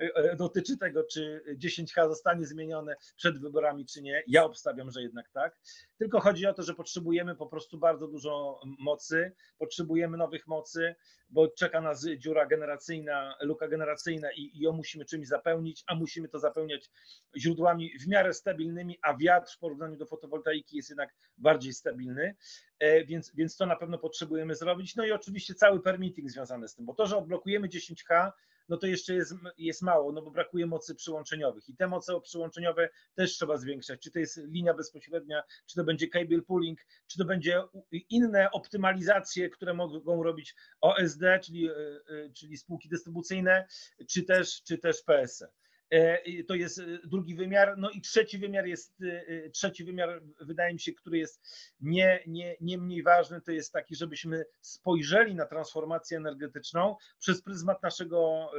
y, 0.00 0.36
dotyczy 0.36 0.78
tego, 0.78 1.04
czy 1.04 1.42
10H 1.58 2.08
zostanie 2.08 2.46
zmienione 2.46 2.96
przed 3.16 3.40
wyborami, 3.40 3.86
czy 3.86 4.02
nie. 4.02 4.22
Ja 4.26 4.44
obstawiam, 4.44 4.90
że 4.90 5.02
jednak 5.02 5.30
tak. 5.30 5.60
Tylko 5.98 6.20
chodzi 6.20 6.46
o 6.46 6.54
to, 6.54 6.62
że 6.62 6.74
potrzebujemy 6.74 7.36
po 7.36 7.46
prostu 7.46 7.78
bardzo 7.78 8.08
dużo 8.08 8.60
mocy, 8.78 9.32
potrzebujemy 9.58 10.16
nowych 10.16 10.46
mocy, 10.46 10.94
bo 11.28 11.48
czeka 11.48 11.80
nas 11.80 12.06
dziura 12.18 12.46
generacyjna, 12.46 13.36
luka 13.40 13.68
generacyjna 13.68 14.32
i, 14.32 14.50
i 14.54 14.60
ją 14.60 14.72
musimy 14.72 15.04
czymś 15.04 15.28
zapełnić, 15.28 15.84
a 15.86 15.94
musimy 15.94 16.28
to 16.28 16.38
zapełniać 16.38 16.90
źródłami 17.36 17.98
w 17.98 18.08
miarę 18.08 18.34
stabilnymi, 18.34 18.85
a 19.02 19.16
wiatr 19.16 19.52
w 19.54 19.58
porównaniu 19.58 19.96
do 19.96 20.06
fotowoltaiki 20.06 20.76
jest 20.76 20.88
jednak 20.88 21.14
bardziej 21.38 21.72
stabilny, 21.72 22.36
e, 22.78 23.04
więc, 23.04 23.34
więc 23.34 23.56
to 23.56 23.66
na 23.66 23.76
pewno 23.76 23.98
potrzebujemy 23.98 24.54
zrobić. 24.54 24.96
No 24.96 25.06
i 25.06 25.12
oczywiście 25.12 25.54
cały 25.54 25.82
permitting 25.82 26.30
związany 26.30 26.68
z 26.68 26.74
tym, 26.74 26.86
bo 26.86 26.94
to, 26.94 27.06
że 27.06 27.16
odblokujemy 27.16 27.68
10H, 27.68 28.32
no 28.68 28.76
to 28.76 28.86
jeszcze 28.86 29.14
jest, 29.14 29.34
jest 29.58 29.82
mało, 29.82 30.12
no 30.12 30.22
bo 30.22 30.30
brakuje 30.30 30.66
mocy 30.66 30.94
przyłączeniowych 30.94 31.68
i 31.68 31.76
te 31.76 31.86
moce 31.86 32.20
przyłączeniowe 32.20 32.88
też 33.14 33.32
trzeba 33.32 33.56
zwiększać, 33.56 34.00
czy 34.00 34.10
to 34.10 34.18
jest 34.18 34.36
linia 34.36 34.74
bezpośrednia, 34.74 35.42
czy 35.66 35.76
to 35.76 35.84
będzie 35.84 36.08
cable 36.08 36.42
pooling, 36.42 36.80
czy 37.06 37.18
to 37.18 37.24
będzie 37.24 37.62
inne 38.10 38.50
optymalizacje, 38.50 39.50
które 39.50 39.74
mogą 39.74 40.22
robić 40.22 40.54
OSD, 40.80 41.22
czyli, 41.42 41.68
e, 41.68 41.72
e, 41.72 42.30
czyli 42.32 42.56
spółki 42.56 42.88
dystrybucyjne, 42.88 43.66
czy 44.08 44.22
też, 44.22 44.62
czy 44.62 44.78
też 44.78 45.02
PSE. 45.02 45.48
E, 45.90 46.44
to 46.44 46.54
jest 46.54 46.78
e, 46.78 46.84
drugi 47.04 47.34
wymiar. 47.34 47.78
No 47.78 47.90
i 47.90 48.00
trzeci 48.00 48.38
wymiar 48.38 48.66
jest, 48.66 49.02
e, 49.02 49.50
trzeci 49.50 49.84
wymiar, 49.84 50.22
wydaje 50.40 50.72
mi 50.72 50.80
się, 50.80 50.92
który 50.92 51.18
jest 51.18 51.42
nie, 51.80 52.22
nie, 52.26 52.56
nie 52.60 52.78
mniej 52.78 53.02
ważny, 53.02 53.40
to 53.40 53.52
jest 53.52 53.72
taki, 53.72 53.96
żebyśmy 53.96 54.44
spojrzeli 54.60 55.34
na 55.34 55.46
transformację 55.46 56.16
energetyczną 56.16 56.96
przez 57.18 57.42
pryzmat 57.42 57.82
naszego 57.82 58.50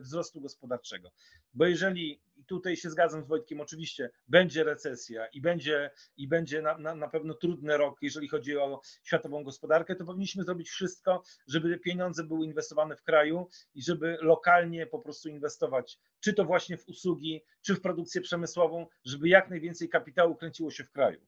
wzrostu 0.00 0.40
gospodarczego. 0.40 1.10
Bo 1.54 1.66
jeżeli 1.66 2.20
tutaj 2.48 2.76
się 2.76 2.90
zgadzam 2.90 3.24
z 3.24 3.26
Wojtkiem, 3.26 3.60
oczywiście 3.60 4.10
będzie 4.28 4.64
recesja 4.64 5.26
i 5.26 5.40
będzie, 5.40 5.90
i 6.16 6.28
będzie 6.28 6.62
na, 6.62 6.78
na, 6.78 6.94
na 6.94 7.08
pewno 7.08 7.34
trudny 7.34 7.76
rok, 7.76 7.98
jeżeli 8.02 8.28
chodzi 8.28 8.56
o 8.56 8.80
światową 9.02 9.44
gospodarkę, 9.44 9.96
to 9.96 10.04
powinniśmy 10.04 10.44
zrobić 10.44 10.68
wszystko, 10.68 11.22
żeby 11.46 11.78
pieniądze 11.78 12.24
były 12.24 12.46
inwestowane 12.46 12.96
w 12.96 13.02
kraju 13.02 13.48
i 13.74 13.82
żeby 13.82 14.18
lokalnie 14.20 14.86
po 14.86 14.98
prostu 14.98 15.28
inwestować, 15.28 15.98
czy 16.20 16.32
to 16.32 16.44
właśnie 16.44 16.76
w 16.76 16.88
usługi, 16.88 17.44
czy 17.62 17.74
w 17.74 17.80
produkcję 17.80 18.20
przemysłową, 18.20 18.86
żeby 19.04 19.28
jak 19.28 19.50
najwięcej 19.50 19.88
kapitału 19.88 20.34
kręciło 20.34 20.70
się 20.70 20.84
w 20.84 20.90
kraju. 20.90 21.20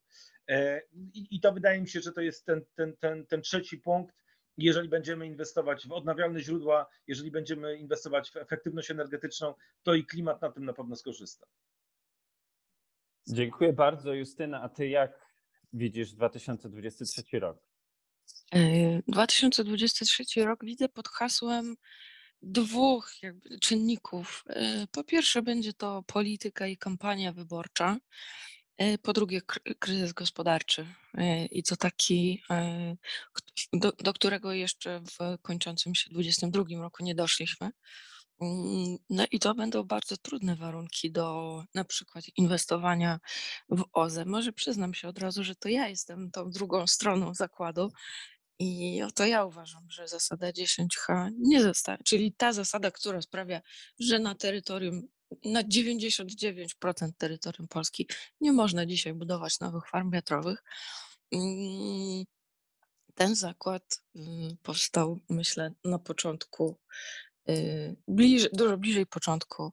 E, 0.48 0.82
I, 0.92 1.26
i 1.30 1.40
to 1.40 1.52
wydaje 1.52 1.80
mi 1.80 1.88
się, 1.88 2.00
że 2.00 2.12
to 2.12 2.20
jest 2.20 2.46
ten, 2.46 2.64
ten, 2.74 2.96
ten, 2.96 3.26
ten 3.26 3.42
trzeci 3.42 3.78
punkt, 3.78 4.14
jeżeli 4.62 4.88
będziemy 4.88 5.26
inwestować 5.26 5.86
w 5.86 5.92
odnawialne 5.92 6.40
źródła, 6.40 6.86
jeżeli 7.06 7.30
będziemy 7.30 7.76
inwestować 7.76 8.30
w 8.30 8.36
efektywność 8.36 8.90
energetyczną, 8.90 9.54
to 9.82 9.94
i 9.94 10.04
klimat 10.06 10.42
na 10.42 10.50
tym 10.50 10.64
na 10.64 10.72
pewno 10.72 10.96
skorzysta. 10.96 11.46
Dziękuję 13.28 13.72
bardzo, 13.72 14.14
Justyna. 14.14 14.62
A 14.62 14.68
ty 14.68 14.88
jak 14.88 15.26
widzisz 15.72 16.12
2023 16.12 17.40
rok? 17.40 17.58
2023 19.08 20.24
e, 20.40 20.44
rok 20.44 20.64
widzę 20.64 20.88
pod 20.88 21.08
hasłem 21.08 21.76
dwóch 22.42 23.12
jakby 23.22 23.58
czynników. 23.58 24.44
E, 24.46 24.86
po 24.92 25.04
pierwsze, 25.04 25.42
będzie 25.42 25.72
to 25.72 26.02
polityka 26.06 26.66
i 26.66 26.76
kampania 26.76 27.32
wyborcza. 27.32 27.98
E, 28.80 28.98
po 28.98 29.12
drugie, 29.12 29.40
kryzys 29.78 30.12
gospodarczy 30.12 30.86
e, 31.14 31.46
i 31.46 31.62
to 31.62 31.76
taki, 31.76 32.42
e, 32.50 32.96
do, 33.72 33.92
do 33.92 34.12
którego 34.12 34.52
jeszcze 34.52 35.00
w 35.00 35.38
kończącym 35.42 35.94
się 35.94 36.10
2022 36.10 36.82
roku 36.82 37.04
nie 37.04 37.14
doszliśmy. 37.14 37.70
Mm, 38.40 38.96
no 39.10 39.24
i 39.30 39.38
to 39.38 39.54
będą 39.54 39.82
bardzo 39.84 40.16
trudne 40.16 40.56
warunki 40.56 41.12
do 41.12 41.62
na 41.74 41.84
przykład 41.84 42.24
inwestowania 42.36 43.20
w 43.68 43.84
OZE. 43.92 44.24
Może 44.24 44.52
przyznam 44.52 44.94
się 44.94 45.08
od 45.08 45.18
razu, 45.18 45.44
że 45.44 45.54
to 45.54 45.68
ja 45.68 45.88
jestem 45.88 46.30
tą 46.30 46.50
drugą 46.50 46.86
stroną 46.86 47.34
zakładu 47.34 47.92
i 48.58 49.02
oto 49.02 49.26
ja 49.26 49.44
uważam, 49.44 49.90
że 49.90 50.08
zasada 50.08 50.50
10H 50.50 51.30
nie 51.38 51.62
zostaje, 51.62 51.98
czyli 52.04 52.32
ta 52.32 52.52
zasada, 52.52 52.90
która 52.90 53.22
sprawia, 53.22 53.60
że 53.98 54.18
na 54.18 54.34
terytorium 54.34 55.08
na 55.44 55.62
99% 55.62 57.10
terytorium 57.18 57.68
Polski 57.68 58.08
nie 58.40 58.52
można 58.52 58.86
dzisiaj 58.86 59.14
budować 59.14 59.60
nowych 59.60 59.88
farm 59.88 60.10
wiatrowych. 60.10 60.64
Mm, 61.32 62.24
ten 63.14 63.36
zakład 63.36 64.02
mm, 64.14 64.56
powstał, 64.62 65.20
myślę, 65.28 65.72
na 65.84 65.98
początku, 65.98 66.78
y, 67.48 67.96
dużo 68.52 68.78
bliżej 68.78 69.06
początku 69.06 69.72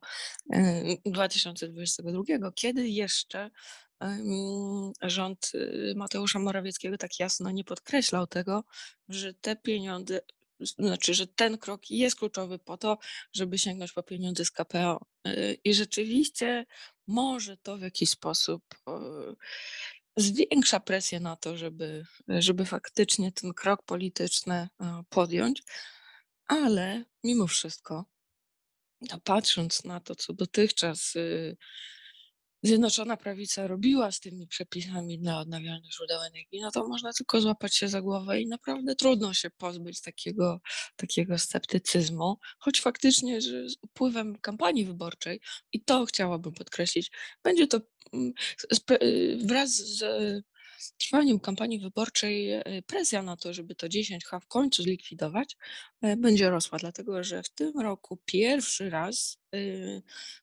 2022, 1.06 2.48
y, 2.50 2.52
kiedy 2.56 2.90
jeszcze 2.90 3.50
rząd 5.02 5.52
y, 5.56 5.94
Mateusza 5.96 6.40
Morawieckiego 6.40 6.98
tak 6.98 7.20
jasno 7.20 7.52
nie 7.52 7.64
podkreślał 7.64 8.28
tego, 8.28 8.64
że 9.10 9.34
te 9.34 9.56
pieniądze 9.56 10.20
znaczy, 10.60 11.14
że 11.14 11.28
ten 11.28 11.58
krok 11.58 11.90
jest 11.90 12.16
kluczowy 12.16 12.60
po 12.60 12.78
to, 12.78 12.98
żeby 13.34 13.58
sięgnąć 13.58 13.92
po 13.92 14.04
pieniądze 14.04 14.46
z 14.46 14.52
KPO. 14.52 15.06
Y, 15.28 15.58
I 15.64 15.74
rzeczywiście 15.74 16.66
może 17.08 17.58
to 17.58 17.78
w 17.78 17.82
jakiś 17.82 18.10
sposób 18.10 18.64
zwiększa 20.18 20.80
presję 20.80 21.20
na 21.20 21.36
to, 21.36 21.58
żeby, 21.58 22.06
żeby 22.28 22.66
faktycznie 22.66 23.32
ten 23.32 23.54
krok 23.54 23.84
polityczny 23.84 24.68
podjąć, 25.10 25.64
ale 26.48 27.06
mimo 27.24 27.48
wszystko, 27.48 28.06
patrząc 29.24 29.84
na 29.84 30.00
to, 30.00 30.16
co 30.16 30.34
dotychczas 30.34 31.16
y, 31.16 31.58
Zjednoczona 32.64 33.18
Prawica 33.18 33.68
robiła 33.68 34.12
z 34.12 34.20
tymi 34.20 34.48
przepisami 34.48 35.20
dla 35.20 35.40
odnawialnych 35.40 35.94
źródeł 35.94 36.22
energii, 36.22 36.62
no 36.62 36.72
to 36.72 36.88
można 36.88 37.14
tylko 37.14 37.42
złapać 37.42 37.76
się 37.76 37.88
za 37.88 38.02
głowę 38.02 38.42
i 38.42 38.48
naprawdę 38.48 38.96
trudno 38.96 39.34
się 39.34 39.50
pozbyć 39.50 40.02
takiego, 40.02 40.60
takiego 40.96 41.38
sceptycyzmu, 41.38 42.38
choć 42.60 42.82
faktycznie, 42.82 43.42
że 43.42 43.70
z 43.70 43.78
upływem 43.82 44.38
kampanii 44.40 44.86
wyborczej, 44.86 45.40
i 45.72 45.84
to 45.84 46.06
chciałabym 46.06 46.54
podkreślić, 46.54 47.12
będzie 47.44 47.68
to 47.68 47.82
mm, 48.14 48.34
y, 49.04 49.38
wraz 49.46 49.76
z 49.76 50.04
trwaniem 50.98 51.40
kampanii 51.40 51.80
wyborczej 51.80 52.54
y, 52.54 52.64
presja 52.88 53.22
na 53.22 53.38
to, 53.38 53.54
żeby 53.54 53.76
to 53.76 53.88
10H 53.88 54.40
w 54.40 54.48
końcu 54.48 54.84
zlikwidować, 54.84 55.58
y, 56.06 56.18
będzie 56.18 56.50
rosła, 56.50 56.80
dlatego 56.80 57.24
że 57.24 57.44
w 57.44 57.50
tym 57.50 57.80
roku 57.80 58.18
pierwszy 58.26 58.90
raz 58.90 59.38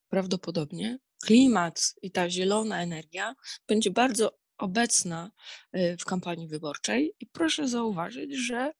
prawdopodobnie 0.09 0.99
klimat 1.23 1.95
i 2.03 2.11
ta 2.11 2.31
zielona 2.31 2.83
energia 2.83 3.35
będzie 3.69 3.91
bardzo 3.91 4.39
obecna 4.59 5.31
y, 5.77 5.97
w 6.01 6.05
kampanii 6.05 6.49
wyborczej. 6.49 7.15
I 7.21 7.27
proszę 7.27 7.69
zauważyć, 7.69 8.37
że 8.47 8.73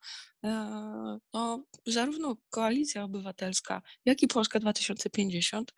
e, 0.45 1.19
no, 1.33 1.65
zarówno 1.87 2.37
Koalicja 2.51 3.05
Obywatelska, 3.05 3.83
jak 4.05 4.23
i 4.23 4.29
Polska 4.29 4.61
2050 4.61 5.73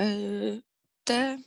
y, 0.00 0.62
te 1.04 1.38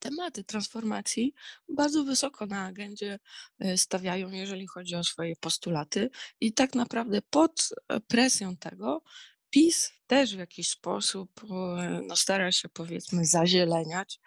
tematy 0.00 0.44
transformacji 0.44 1.34
bardzo 1.68 2.04
wysoko 2.04 2.46
na 2.46 2.64
agendzie 2.64 3.18
y, 3.64 3.78
stawiają, 3.78 4.30
jeżeli 4.30 4.66
chodzi 4.66 4.96
o 4.96 5.04
swoje 5.04 5.36
postulaty. 5.36 6.10
I 6.40 6.52
tak 6.52 6.74
naprawdę 6.74 7.22
pod 7.30 7.68
e, 7.88 8.00
presją 8.00 8.56
tego 8.56 9.02
PiS 9.50 9.92
też 10.06 10.36
w 10.36 10.38
jakiś 10.38 10.68
sposób 10.68 11.40
e, 11.44 12.00
no, 12.06 12.16
stara 12.16 12.52
się 12.52 12.68
powiedzmy 12.68 13.24
zazieleniać. 13.24 14.20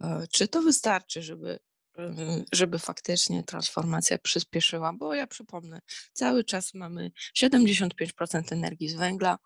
E, 0.00 0.26
czy 0.32 0.48
to 0.48 0.62
wystarczy, 0.62 1.22
żeby, 1.22 1.58
e, 1.98 2.44
żeby 2.52 2.78
faktycznie 2.78 3.44
transformacja 3.44 4.18
przyspieszyła? 4.18 4.92
Bo 4.92 5.14
ja 5.14 5.26
przypomnę, 5.26 5.80
cały 6.12 6.44
czas 6.44 6.74
mamy 6.74 7.10
75% 7.36 8.52
energii 8.52 8.88
z 8.88 8.94
węgla 8.94 9.38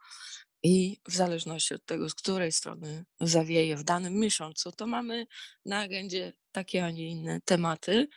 i 0.62 1.00
w 1.08 1.14
zależności 1.14 1.74
od 1.74 1.84
tego, 1.84 2.08
z 2.08 2.14
której 2.14 2.52
strony 2.52 3.04
zawieje 3.20 3.76
w 3.76 3.84
danym 3.84 4.14
miesiącu, 4.14 4.72
to 4.72 4.86
mamy 4.86 5.26
na 5.64 5.78
agendzie 5.78 6.32
takie, 6.52 6.84
a 6.84 6.90
nie 6.90 7.08
inne 7.10 7.40
tematy. 7.44 8.08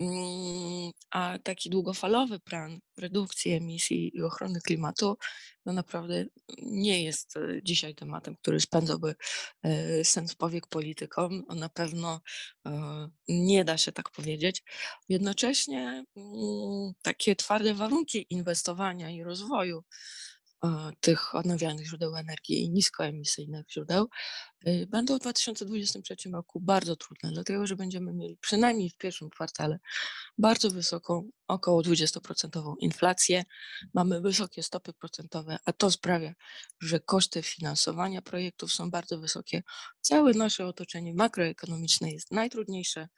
Mm, 0.00 0.92
a 1.10 1.38
taki 1.38 1.70
długofalowy 1.70 2.40
plan 2.40 2.80
redukcji 2.98 3.52
emisji 3.52 4.16
i 4.16 4.22
ochrony 4.22 4.60
klimatu 4.60 5.16
no 5.66 5.72
naprawdę 5.72 6.24
nie 6.62 7.04
jest 7.04 7.36
e, 7.36 7.40
dzisiaj 7.62 7.94
tematem, 7.94 8.36
który 8.36 8.60
spędzałby 8.60 9.14
e, 9.62 10.04
sens 10.04 10.34
powiek 10.34 10.66
politykom. 10.66 11.44
Na 11.56 11.68
pewno 11.68 12.20
e, 12.66 13.08
nie 13.28 13.64
da 13.64 13.78
się 13.78 13.92
tak 13.92 14.10
powiedzieć. 14.10 14.62
Jednocześnie 15.08 16.04
mm, 16.16 16.92
takie 17.02 17.36
twarde 17.36 17.74
warunki 17.74 18.26
inwestowania 18.30 19.10
i 19.10 19.22
rozwoju 19.22 19.84
tych 21.00 21.34
odnawialnych 21.34 21.86
źródeł 21.86 22.16
energii 22.16 22.64
i 22.64 22.70
niskoemisyjnych 22.70 23.66
źródeł 23.70 24.08
y, 24.66 24.86
będą 24.90 25.16
w 25.16 25.20
2023 25.20 26.30
roku 26.32 26.60
bardzo 26.60 26.96
trudne, 26.96 27.30
dlatego 27.32 27.66
że 27.66 27.76
będziemy 27.76 28.12
mieli 28.12 28.36
przynajmniej 28.36 28.90
w 28.90 28.96
pierwszym 28.96 29.30
kwartale 29.30 29.78
bardzo 30.38 30.70
wysoką, 30.70 31.30
około 31.48 31.82
20% 31.82 32.74
inflację. 32.78 33.44
Mamy 33.94 34.20
wysokie 34.20 34.62
stopy 34.62 34.92
procentowe, 34.92 35.58
a 35.64 35.72
to 35.72 35.90
sprawia, 35.90 36.34
że 36.80 37.00
koszty 37.00 37.42
finansowania 37.42 38.22
projektów 38.22 38.72
są 38.72 38.90
bardzo 38.90 39.18
wysokie. 39.18 39.62
Całe 40.00 40.32
nasze 40.32 40.66
otoczenie 40.66 41.14
makroekonomiczne 41.14 42.10
jest 42.10 42.30
najtrudniejsze 42.30 43.08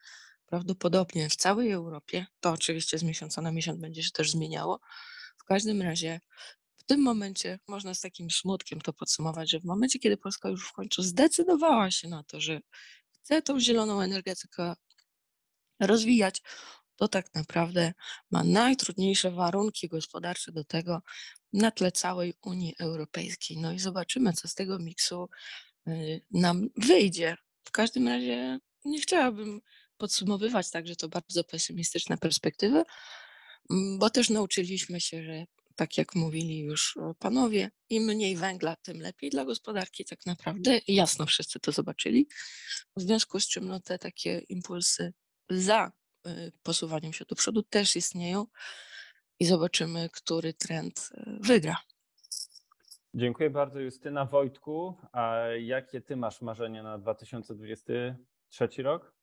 prawdopodobnie 0.46 1.28
w 1.28 1.36
całej 1.36 1.70
Europie. 1.70 2.26
To 2.40 2.50
oczywiście 2.50 2.98
z 2.98 3.02
miesiąca 3.02 3.42
na 3.42 3.52
miesiąc 3.52 3.80
będzie 3.80 4.02
się 4.02 4.10
też 4.10 4.30
zmieniało. 4.30 4.80
W 5.36 5.44
każdym 5.44 5.82
razie 5.82 6.20
tym 6.90 7.02
momencie 7.02 7.58
można 7.68 7.94
z 7.94 8.00
takim 8.00 8.30
smutkiem 8.30 8.80
to 8.80 8.92
podsumować, 8.92 9.50
że 9.50 9.60
w 9.60 9.64
momencie, 9.64 9.98
kiedy 9.98 10.16
Polska 10.16 10.48
już 10.48 10.68
w 10.68 10.72
końcu 10.72 11.02
zdecydowała 11.02 11.90
się 11.90 12.08
na 12.08 12.22
to, 12.22 12.40
że 12.40 12.60
chce 13.12 13.42
tą 13.42 13.60
zieloną 13.60 14.00
energetykę 14.00 14.74
rozwijać, 15.80 16.42
to 16.96 17.08
tak 17.08 17.34
naprawdę 17.34 17.92
ma 18.30 18.44
najtrudniejsze 18.44 19.30
warunki 19.30 19.88
gospodarcze 19.88 20.52
do 20.52 20.64
tego 20.64 21.02
na 21.52 21.70
tle 21.70 21.92
całej 21.92 22.34
Unii 22.42 22.74
Europejskiej. 22.78 23.56
No 23.56 23.72
i 23.72 23.78
zobaczymy, 23.78 24.32
co 24.32 24.48
z 24.48 24.54
tego 24.54 24.78
miksu 24.78 25.28
y, 25.88 26.20
nam 26.30 26.68
wyjdzie. 26.76 27.36
W 27.64 27.70
każdym 27.70 28.08
razie 28.08 28.58
nie 28.84 29.00
chciałabym 29.00 29.60
podsumowywać 29.96 30.70
tak, 30.70 30.86
że 30.86 30.96
to 30.96 31.08
bardzo 31.08 31.44
pesymistyczne 31.44 32.18
perspektywy, 32.18 32.84
bo 33.98 34.10
też 34.10 34.30
nauczyliśmy 34.30 35.00
się, 35.00 35.24
że 35.24 35.44
tak 35.80 35.98
jak 35.98 36.14
mówili 36.14 36.58
już 36.60 36.96
e, 36.96 37.14
panowie, 37.18 37.70
im 37.90 38.02
mniej 38.02 38.36
węgla, 38.36 38.76
tym 38.76 39.00
lepiej 39.00 39.30
dla 39.30 39.44
gospodarki 39.44 40.04
tak 40.04 40.26
naprawdę. 40.26 40.80
Jasno 40.88 41.26
wszyscy 41.26 41.60
to 41.60 41.72
zobaczyli. 41.72 42.28
W 42.96 43.00
związku 43.00 43.40
z 43.40 43.48
czym 43.48 43.68
no, 43.68 43.80
te 43.80 43.98
takie 43.98 44.38
impulsy 44.38 45.12
za 45.50 45.92
y, 46.26 46.52
posuwaniem 46.62 47.12
się 47.12 47.24
do 47.28 47.36
przodu 47.36 47.62
też 47.62 47.96
istnieją 47.96 48.46
i 49.40 49.44
zobaczymy, 49.44 50.08
który 50.12 50.54
trend 50.54 51.10
y, 51.14 51.38
wygra. 51.40 51.76
Dziękuję 53.14 53.50
bardzo 53.50 53.80
Justyna. 53.80 54.24
Wojtku, 54.24 54.96
a 55.12 55.36
jakie 55.60 56.00
ty 56.00 56.16
masz 56.16 56.42
marzenia 56.42 56.82
na 56.82 56.98
2023 56.98 58.82
rok? 58.82 59.14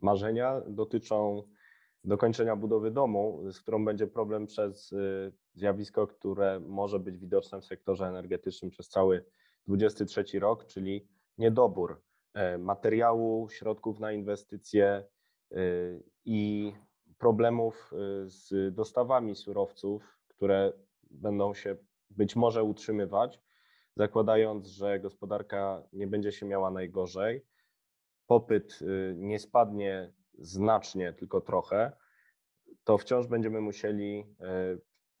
Marzenia 0.00 0.60
dotyczą 0.68 1.48
dokończenia 2.04 2.56
budowy 2.56 2.90
domu, 2.90 3.52
z 3.52 3.60
którą 3.60 3.84
będzie 3.84 4.06
problem 4.06 4.46
przez 4.46 4.92
y, 4.92 5.43
zjawisko, 5.54 6.06
które 6.06 6.60
może 6.60 6.98
być 6.98 7.18
widoczne 7.18 7.60
w 7.60 7.64
sektorze 7.64 8.06
energetycznym 8.06 8.70
przez 8.70 8.88
cały 8.88 9.24
23 9.66 10.38
rok, 10.38 10.66
czyli 10.66 11.08
niedobór 11.38 12.02
e, 12.34 12.58
materiału, 12.58 13.48
środków 13.48 14.00
na 14.00 14.12
inwestycje 14.12 15.04
y, 15.52 16.02
i 16.24 16.72
problemów 17.18 17.92
y, 17.92 18.30
z 18.30 18.74
dostawami 18.74 19.36
surowców, 19.36 20.18
które 20.28 20.72
będą 21.10 21.54
się 21.54 21.76
być 22.10 22.36
może 22.36 22.64
utrzymywać, 22.64 23.40
zakładając, 23.96 24.66
że 24.66 25.00
gospodarka 25.00 25.82
nie 25.92 26.06
będzie 26.06 26.32
się 26.32 26.46
miała 26.46 26.70
najgorzej. 26.70 27.46
Popyt 28.26 28.80
nie 29.14 29.38
spadnie 29.38 30.12
znacznie, 30.38 31.12
tylko 31.12 31.40
trochę, 31.40 31.92
to 32.84 32.98
wciąż 32.98 33.26
będziemy 33.26 33.60
musieli 33.60 34.26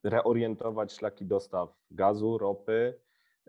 reorientować 0.04 0.92
szlaki 0.92 1.26
dostaw 1.26 1.68
gazu, 1.90 2.38
ropy. 2.38 3.00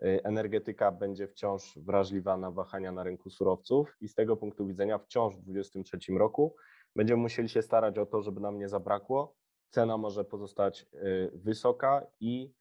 Y, 0.02 0.22
energetyka 0.24 0.92
będzie 0.92 1.28
wciąż 1.28 1.78
wrażliwa 1.78 2.36
na 2.36 2.50
wahania 2.50 2.92
na 2.92 3.02
rynku 3.02 3.30
surowców 3.30 3.96
i 4.00 4.08
z 4.08 4.14
tego 4.14 4.36
punktu 4.36 4.66
widzenia 4.66 4.98
wciąż 4.98 5.34
w 5.34 5.42
2023 5.42 6.12
roku 6.18 6.56
będziemy 6.96 7.22
musieli 7.22 7.48
się 7.48 7.62
starać 7.62 7.98
o 7.98 8.06
to, 8.06 8.22
żeby 8.22 8.40
nam 8.40 8.58
nie 8.58 8.68
zabrakło. 8.68 9.36
Cena 9.70 9.96
może 9.96 10.24
pozostać 10.24 10.86
wysoka 11.32 12.06
i 12.20 12.52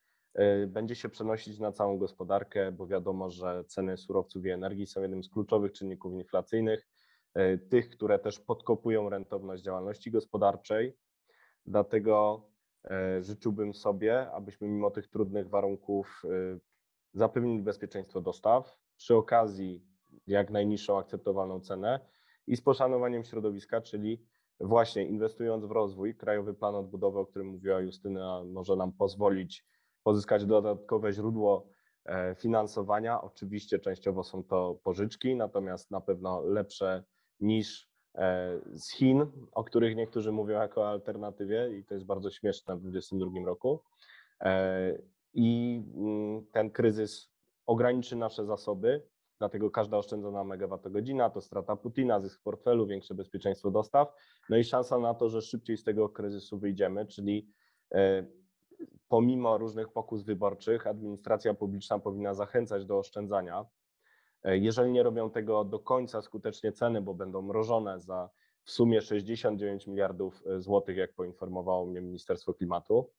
będzie 0.67 0.95
się 0.95 1.09
przenosić 1.09 1.59
na 1.59 1.71
całą 1.71 1.97
gospodarkę, 1.97 2.71
bo 2.71 2.87
wiadomo, 2.87 3.29
że 3.29 3.63
ceny 3.67 3.97
surowców 3.97 4.45
i 4.45 4.49
energii 4.49 4.87
są 4.87 5.01
jednym 5.01 5.23
z 5.23 5.29
kluczowych 5.29 5.71
czynników 5.71 6.13
inflacyjnych, 6.13 6.87
tych, 7.69 7.89
które 7.89 8.19
też 8.19 8.39
podkopują 8.39 9.09
rentowność 9.09 9.63
działalności 9.63 10.11
gospodarczej. 10.11 10.97
Dlatego 11.65 12.41
życzyłbym 13.21 13.73
sobie, 13.73 14.31
abyśmy 14.31 14.67
mimo 14.67 14.91
tych 14.91 15.07
trudnych 15.07 15.49
warunków 15.49 16.23
zapewnili 17.13 17.63
bezpieczeństwo 17.63 18.21
dostaw, 18.21 18.77
przy 18.97 19.15
okazji 19.15 19.83
jak 20.27 20.51
najniższą 20.51 20.97
akceptowalną 20.97 21.59
cenę 21.59 21.99
i 22.47 22.55
z 22.57 22.61
poszanowaniem 22.61 23.23
środowiska, 23.23 23.81
czyli 23.81 24.25
właśnie 24.59 25.05
inwestując 25.07 25.65
w 25.65 25.71
rozwój, 25.71 26.15
Krajowy 26.15 26.53
Plan 26.53 26.75
Odbudowy, 26.75 27.19
o 27.19 27.25
którym 27.25 27.47
mówiła 27.47 27.79
Justyna, 27.79 28.43
może 28.45 28.75
nam 28.75 28.91
pozwolić 28.91 29.65
pozyskać 30.03 30.45
dodatkowe 30.45 31.13
źródło 31.13 31.67
e, 32.05 32.35
finansowania. 32.35 33.21
Oczywiście 33.21 33.79
częściowo 33.79 34.23
są 34.23 34.43
to 34.43 34.79
pożyczki, 34.83 35.35
natomiast 35.35 35.91
na 35.91 36.01
pewno 36.01 36.41
lepsze 36.41 37.03
niż 37.39 37.81
e, 37.81 37.94
z 38.73 38.91
Chin, 38.91 39.25
o 39.51 39.63
których 39.63 39.95
niektórzy 39.95 40.31
mówią 40.31 40.59
jako 40.59 40.89
alternatywie 40.89 41.77
i 41.77 41.83
to 41.83 41.93
jest 41.93 42.05
bardzo 42.05 42.31
śmieszne 42.31 42.75
w 42.75 42.79
2022 42.79 43.45
roku. 43.45 43.81
E, 44.41 44.97
I 45.33 45.81
mm, 45.95 46.45
ten 46.51 46.71
kryzys 46.71 47.31
ograniczy 47.65 48.15
nasze 48.15 48.45
zasoby, 48.45 49.03
dlatego 49.39 49.71
każda 49.71 49.97
oszczędzona 49.97 50.43
megawattogodzina 50.43 51.29
to 51.29 51.41
strata 51.41 51.75
Putina, 51.75 52.19
zysk 52.19 52.39
w 52.39 52.43
portfelu, 52.43 52.87
większe 52.87 53.15
bezpieczeństwo 53.15 53.71
dostaw, 53.71 54.13
no 54.49 54.57
i 54.57 54.63
szansa 54.63 54.99
na 54.99 55.13
to, 55.13 55.29
że 55.29 55.41
szybciej 55.41 55.77
z 55.77 55.83
tego 55.83 56.09
kryzysu 56.09 56.59
wyjdziemy, 56.59 57.05
czyli 57.05 57.47
pomimo 59.07 59.57
różnych 59.57 59.89
pokus 59.89 60.23
wyborczych, 60.23 60.87
administracja 60.87 61.53
publiczna 61.53 61.99
powinna 61.99 62.33
zachęcać 62.33 62.85
do 62.85 62.99
oszczędzania. 62.99 63.65
E, 64.45 64.57
jeżeli 64.57 64.91
nie 64.91 65.03
robią 65.03 65.29
tego 65.29 65.63
do 65.63 65.79
końca 65.79 66.21
skutecznie 66.21 66.71
ceny, 66.71 67.01
bo 67.01 67.13
będą 67.13 67.41
mrożone 67.41 68.01
za 68.01 68.29
w 68.63 68.71
sumie 68.71 69.01
69 69.01 69.87
miliardów 69.87 70.43
e, 70.47 70.61
złotych, 70.61 70.97
jak 70.97 71.13
poinformowało 71.13 71.85
mnie 71.85 72.01
Ministerstwo 72.01 72.53
Klimatu, 72.53 73.11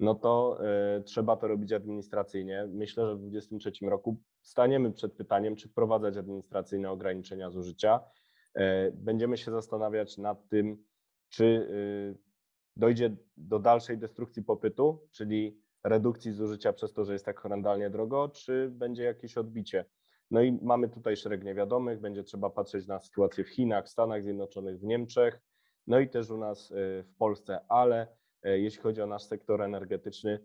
no 0.00 0.14
to 0.14 0.58
y, 0.98 1.02
trzeba 1.02 1.36
to 1.36 1.48
robić 1.48 1.72
administracyjnie. 1.72 2.68
Myślę, 2.72 3.06
że 3.06 3.14
w 3.14 3.18
2023 3.18 3.86
roku 3.86 4.20
staniemy 4.42 4.92
przed 4.92 5.12
pytaniem, 5.12 5.56
czy 5.56 5.68
wprowadzać 5.68 6.16
administracyjne 6.16 6.90
ograniczenia 6.90 7.50
zużycia. 7.50 8.00
Będziemy 8.92 9.36
się 9.36 9.50
zastanawiać 9.50 10.18
nad 10.18 10.48
tym, 10.48 10.84
czy 11.28 11.68
dojdzie 12.76 13.16
do 13.36 13.58
dalszej 13.58 13.98
destrukcji 13.98 14.42
popytu, 14.42 15.08
czyli 15.10 15.60
redukcji 15.84 16.32
zużycia 16.32 16.72
przez 16.72 16.92
to, 16.92 17.04
że 17.04 17.12
jest 17.12 17.24
tak 17.24 17.40
horrendalnie 17.40 17.90
drogo, 17.90 18.28
czy 18.28 18.70
będzie 18.70 19.02
jakieś 19.02 19.38
odbicie. 19.38 19.84
No 20.32 20.42
i 20.42 20.52
mamy 20.62 20.88
tutaj 20.88 21.16
szereg 21.16 21.44
niewiadomych, 21.44 22.00
będzie 22.00 22.22
trzeba 22.22 22.50
patrzeć 22.50 22.86
na 22.86 23.00
sytuację 23.00 23.44
w 23.44 23.48
Chinach, 23.48 23.88
Stanach 23.88 24.22
Zjednoczonych, 24.22 24.78
w 24.78 24.84
Niemczech, 24.84 25.40
no 25.86 26.00
i 26.00 26.08
też 26.08 26.30
u 26.30 26.36
nas 26.36 26.70
y, 26.70 26.74
w 27.02 27.14
Polsce, 27.18 27.60
ale 27.68 28.06
y, 28.46 28.60
jeśli 28.60 28.82
chodzi 28.82 29.02
o 29.02 29.06
nasz 29.06 29.22
sektor 29.22 29.62
energetyczny, 29.62 30.38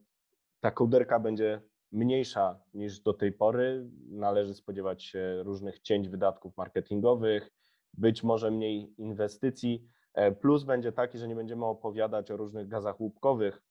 ta 0.59 0.71
kołderka 0.71 1.19
będzie 1.19 1.61
mniejsza 1.91 2.59
niż 2.73 2.99
do 2.99 3.13
tej 3.13 3.31
pory. 3.31 3.89
Należy 4.09 4.53
spodziewać 4.53 5.03
się 5.03 5.43
różnych 5.43 5.79
cięć 5.79 6.09
wydatków 6.09 6.57
marketingowych, 6.57 7.51
być 7.93 8.23
może 8.23 8.51
mniej 8.51 8.93
inwestycji. 8.97 9.87
E, 10.13 10.31
plus 10.31 10.63
będzie 10.63 10.91
taki, 10.91 11.17
że 11.17 11.27
nie 11.27 11.35
będziemy 11.35 11.65
opowiadać 11.65 12.31
o 12.31 12.37
różnych 12.37 12.67
gazach 12.67 12.99
łupkowych, 12.99 13.61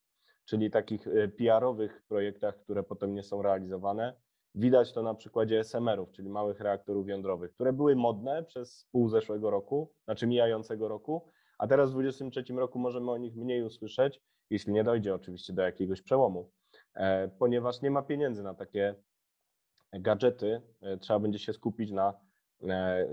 czyli 0.45 0.71
takich 0.71 1.07
y, 1.07 1.29
PR-owych 1.29 2.03
projektach, 2.09 2.59
które 2.59 2.83
potem 2.83 3.15
nie 3.15 3.23
są 3.23 3.43
realizowane. 3.43 4.26
Widać 4.57 4.93
to 4.93 5.03
na 5.03 5.15
przykładzie 5.15 5.61
SMR-ów, 5.61 6.13
czyli 6.13 6.29
małych 6.29 6.61
reaktorów 6.61 7.09
jądrowych, 7.09 7.53
które 7.53 7.73
były 7.73 7.97
modne 7.97 8.45
przez 8.45 8.89
pół 8.93 9.09
zeszłego 9.09 9.51
roku, 9.51 9.93
znaczy 10.05 10.27
mijającego 10.27 10.89
roku, 10.89 11.31
a 11.59 11.67
teraz 11.67 11.91
w 11.91 11.93
2023 11.93 12.55
roku 12.55 12.79
możemy 12.79 13.11
o 13.11 13.17
nich 13.17 13.37
mniej 13.37 13.63
usłyszeć, 13.63 14.21
jeśli 14.51 14.73
nie 14.73 14.85
dojdzie 14.85 15.15
oczywiście 15.15 15.53
do 15.53 15.63
jakiegoś 15.63 16.03
przełomu, 16.03 16.51
e, 16.95 17.29
ponieważ 17.29 17.83
nie 17.83 17.91
ma 17.91 18.03
pieniędzy 18.03 18.43
na 18.43 18.55
takie 18.55 18.95
gadżety, 19.93 20.63
e, 20.81 20.97
trzeba 20.97 21.19
będzie 21.19 21.39
się 21.39 21.53
skupić 21.53 21.91
na 21.91 22.15
e, 22.69 23.07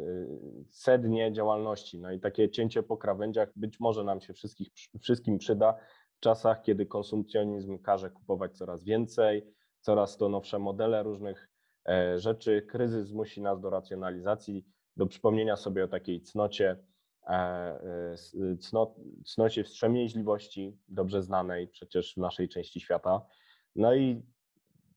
sednie 0.70 1.32
działalności. 1.32 2.00
No 2.00 2.12
i 2.12 2.20
takie 2.20 2.50
cięcie 2.50 2.84
po 2.84 2.98
krawędziach 2.98 3.50
być 3.56 3.80
może 3.80 4.04
nam 4.04 4.22
się 4.22 4.34
wszystkich, 4.34 4.68
wszystkim 5.02 5.38
przyda 5.38 5.78
w 6.18 6.20
czasach, 6.20 6.62
kiedy 6.62 6.86
konsumpcjonizm 6.86 7.80
każe 7.80 8.10
kupować 8.10 8.58
coraz 8.58 8.84
więcej, 8.84 9.54
coraz 9.84 10.18
to 10.18 10.30
nowsze 10.30 10.60
modele 10.60 11.04
różnych 11.04 11.50
e, 11.90 12.20
rzeczy. 12.20 12.62
Kryzys 12.62 13.08
zmusi 13.08 13.42
nas 13.42 13.62
do 13.62 13.70
racjonalizacji, 13.70 14.66
do 14.98 15.08
przypomnienia 15.08 15.56
sobie 15.56 15.84
o 15.84 15.88
takiej 15.88 16.22
cnocie, 16.22 16.84
e, 17.28 17.34
e, 17.34 18.16
cno, 18.60 18.96
cnocie 19.26 19.64
wstrzemięźliwości, 19.64 20.78
dobrze 20.88 21.22
znanej 21.22 21.68
przecież 21.68 22.14
w 22.14 22.18
naszej 22.18 22.50
części 22.50 22.80
świata. 22.80 23.22
No 23.76 23.96
i 23.96 24.24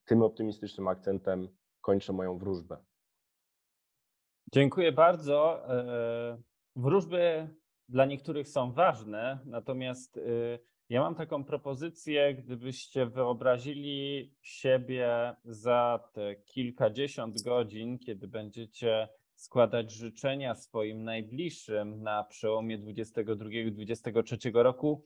tym 0.05 0.21
optymistycznym 0.21 0.87
akcentem 0.87 1.47
kończę 1.81 2.13
moją 2.13 2.37
wróżbę. 2.37 2.77
Dziękuję 4.53 4.91
bardzo. 4.91 5.63
Wróżby 6.75 7.47
dla 7.89 8.05
niektórych 8.05 8.47
są 8.47 8.71
ważne, 8.71 9.39
natomiast 9.45 10.19
ja 10.89 11.01
mam 11.01 11.15
taką 11.15 11.43
propozycję, 11.43 12.33
gdybyście 12.33 13.05
wyobrazili 13.05 14.31
siebie 14.41 15.35
za 15.45 16.09
te 16.13 16.35
kilkadziesiąt 16.35 17.41
godzin, 17.41 17.99
kiedy 17.99 18.27
będziecie 18.27 19.07
składać 19.35 19.91
życzenia 19.91 20.55
swoim 20.55 21.03
najbliższym 21.03 22.03
na 22.03 22.23
przełomie 22.23 22.79
22-23 22.79 24.51
roku, 24.53 25.05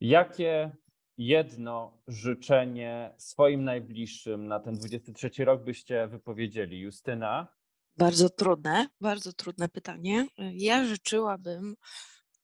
jakie 0.00 0.76
jedno 1.16 2.02
życzenie 2.08 3.14
swoim 3.18 3.64
najbliższym 3.64 4.46
na 4.46 4.60
ten 4.60 4.74
23 4.74 5.44
rok 5.44 5.64
byście 5.64 6.08
wypowiedzieli? 6.08 6.80
Justyna? 6.80 7.48
Bardzo 7.96 8.30
trudne, 8.30 8.86
bardzo 9.00 9.32
trudne 9.32 9.68
pytanie. 9.68 10.26
Ja 10.52 10.84
życzyłabym 10.84 11.74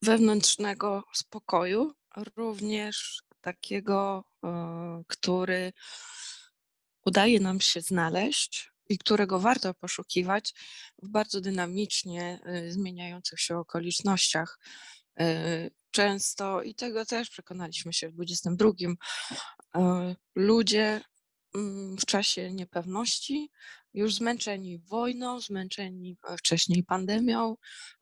wewnętrznego 0.02 1.04
spokoju, 1.12 1.92
również 2.36 3.22
takiego, 3.40 4.24
e, 4.44 5.02
który 5.06 5.72
udaje 7.04 7.40
nam 7.40 7.60
się 7.60 7.80
znaleźć 7.80 8.70
i 8.88 8.98
którego 8.98 9.40
warto 9.40 9.74
poszukiwać 9.74 10.54
w 11.02 11.08
bardzo 11.08 11.40
dynamicznie 11.40 12.40
e, 12.44 12.70
zmieniających 12.70 13.40
się 13.40 13.58
okolicznościach. 13.58 14.58
E, 15.20 15.70
Często, 15.90 16.62
i 16.62 16.74
tego 16.74 17.06
też 17.06 17.30
przekonaliśmy 17.30 17.92
się 17.92 18.08
w 18.08 18.12
22, 18.12 18.70
e, 19.76 20.16
ludzie 20.34 21.00
w 21.98 22.06
czasie 22.06 22.52
niepewności, 22.52 23.50
już 23.96 24.14
zmęczeni 24.14 24.78
wojną, 24.78 25.40
zmęczeni 25.40 26.16
e, 26.28 26.36
wcześniej 26.36 26.84
pandemią, 26.84 27.56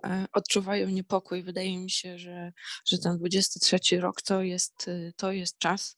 e, 0.04 0.26
odczuwają 0.32 0.88
niepokój. 0.88 1.42
Wydaje 1.42 1.78
mi 1.78 1.90
się, 1.90 2.18
że, 2.18 2.52
że 2.86 2.98
ten 2.98 3.18
23 3.18 4.00
rok 4.00 4.22
to 4.22 4.42
jest, 4.42 4.88
y, 4.88 5.12
to 5.16 5.32
jest 5.32 5.58
czas 5.58 5.96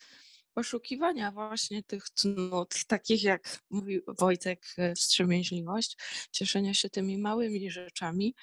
poszukiwania 0.54 1.32
właśnie 1.32 1.82
tych 1.82 2.10
cnót, 2.10 2.74
takich 2.86 3.22
jak 3.22 3.58
mówił 3.70 4.02
Wojtek, 4.18 4.66
e, 4.78 4.94
wstrzemięźliwość, 4.94 5.96
cieszenia 6.32 6.74
się 6.74 6.90
tymi 6.90 7.18
małymi 7.18 7.70
rzeczami. 7.70 8.34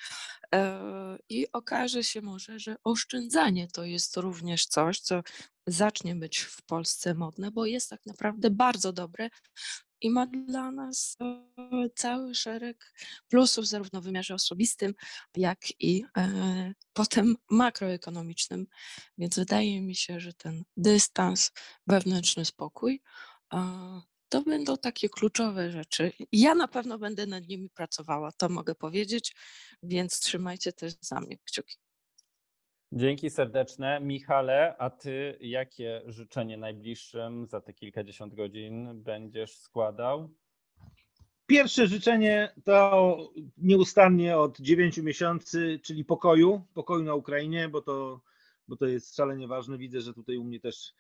I 1.30 1.47
okaże 1.52 2.04
się 2.04 2.21
może, 2.21 2.60
że 2.60 2.76
oszczędzanie 2.84 3.67
to 3.67 3.84
jest 3.84 4.17
również 4.17 4.65
coś, 4.65 4.99
co 4.99 5.21
zacznie 5.67 6.15
być 6.15 6.39
w 6.39 6.62
Polsce 6.62 7.13
modne, 7.13 7.52
bo 7.52 7.65
jest 7.65 7.89
tak 7.89 8.06
naprawdę 8.06 8.49
bardzo 8.49 8.93
dobre 8.93 9.30
i 10.02 10.10
ma 10.10 10.28
dla 10.28 10.71
nas 10.71 11.17
e, 11.21 11.89
cały 11.95 12.36
szereg 12.36 12.93
plusów, 13.28 13.67
zarówno 13.67 14.02
w 14.02 14.04
wymiarze 14.04 14.34
osobistym, 14.34 14.93
jak 15.38 15.60
i 15.82 16.04
e, 16.17 16.73
potem 16.93 17.36
makroekonomicznym. 17.49 18.67
Więc 19.17 19.36
wydaje 19.36 19.82
mi 19.82 19.95
się, 19.95 20.19
że 20.19 20.34
ten 20.34 20.63
dystans, 20.78 21.52
wewnętrzny 21.88 22.45
spokój 22.45 23.02
to 24.34 24.41
będą 24.41 24.78
takie 24.78 25.10
kluczowe 25.10 25.71
rzeczy. 25.71 26.12
Ja 26.32 26.56
na 26.56 26.67
pewno 26.67 26.97
będę 26.97 27.26
nad 27.26 27.47
nimi 27.47 27.69
pracowała, 27.69 28.32
to 28.32 28.49
mogę 28.49 28.76
powiedzieć, 28.76 29.36
więc 29.84 30.19
trzymajcie 30.19 30.73
też 30.73 30.93
za 31.02 31.19
mnie 31.19 31.38
kciuki. 31.38 31.83
Dzięki 32.95 33.29
serdeczne. 33.29 33.99
Michale, 34.01 34.75
a 34.77 34.89
ty 34.89 35.38
jakie 35.41 36.01
życzenie 36.06 36.58
najbliższym 36.58 37.47
za 37.47 37.62
te 37.62 37.73
kilkadziesiąt 37.73 38.36
godzin 38.36 39.03
będziesz 39.03 39.58
składał? 39.58 40.29
Pierwsze 41.45 41.88
życzenie 41.88 42.53
to 42.63 43.17
nieustannie 43.58 44.38
od 44.38 44.60
9 44.60 44.97
miesięcy, 44.97 45.79
czyli 45.84 46.06
pokoju, 46.06 46.62
pokoju 46.73 47.03
na 47.03 47.15
Ukrainie, 47.15 47.69
bo 47.69 47.82
to, 47.82 48.21
bo 48.67 48.75
to 48.75 48.86
jest 48.86 49.15
szalenie 49.15 49.47
ważne. 49.47 49.77
Widzę, 49.77 50.01
że 50.01 50.13
tutaj 50.13 50.38
u 50.38 50.43
mnie 50.43 50.60
też 50.60 50.93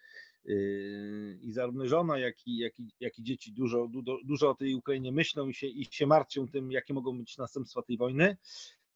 yy, 0.45 1.39
i 1.41 1.51
zarówno 1.51 1.87
żona, 1.87 2.17
jak 2.17 2.47
i, 2.47 2.57
jak 2.57 2.79
i, 2.79 2.91
jak 2.99 3.19
i 3.19 3.23
dzieci 3.23 3.51
dużo, 3.51 3.87
dużo, 3.87 4.17
dużo 4.23 4.49
o 4.49 4.55
tej 4.55 4.75
Ukrainie 4.75 5.11
myślą 5.11 5.47
i 5.47 5.53
się, 5.53 5.67
i 5.67 5.85
się 5.85 6.07
martwią 6.07 6.47
tym, 6.47 6.71
jakie 6.71 6.93
mogą 6.93 7.17
być 7.17 7.37
następstwa 7.37 7.81
tej 7.81 7.97
wojny. 7.97 8.37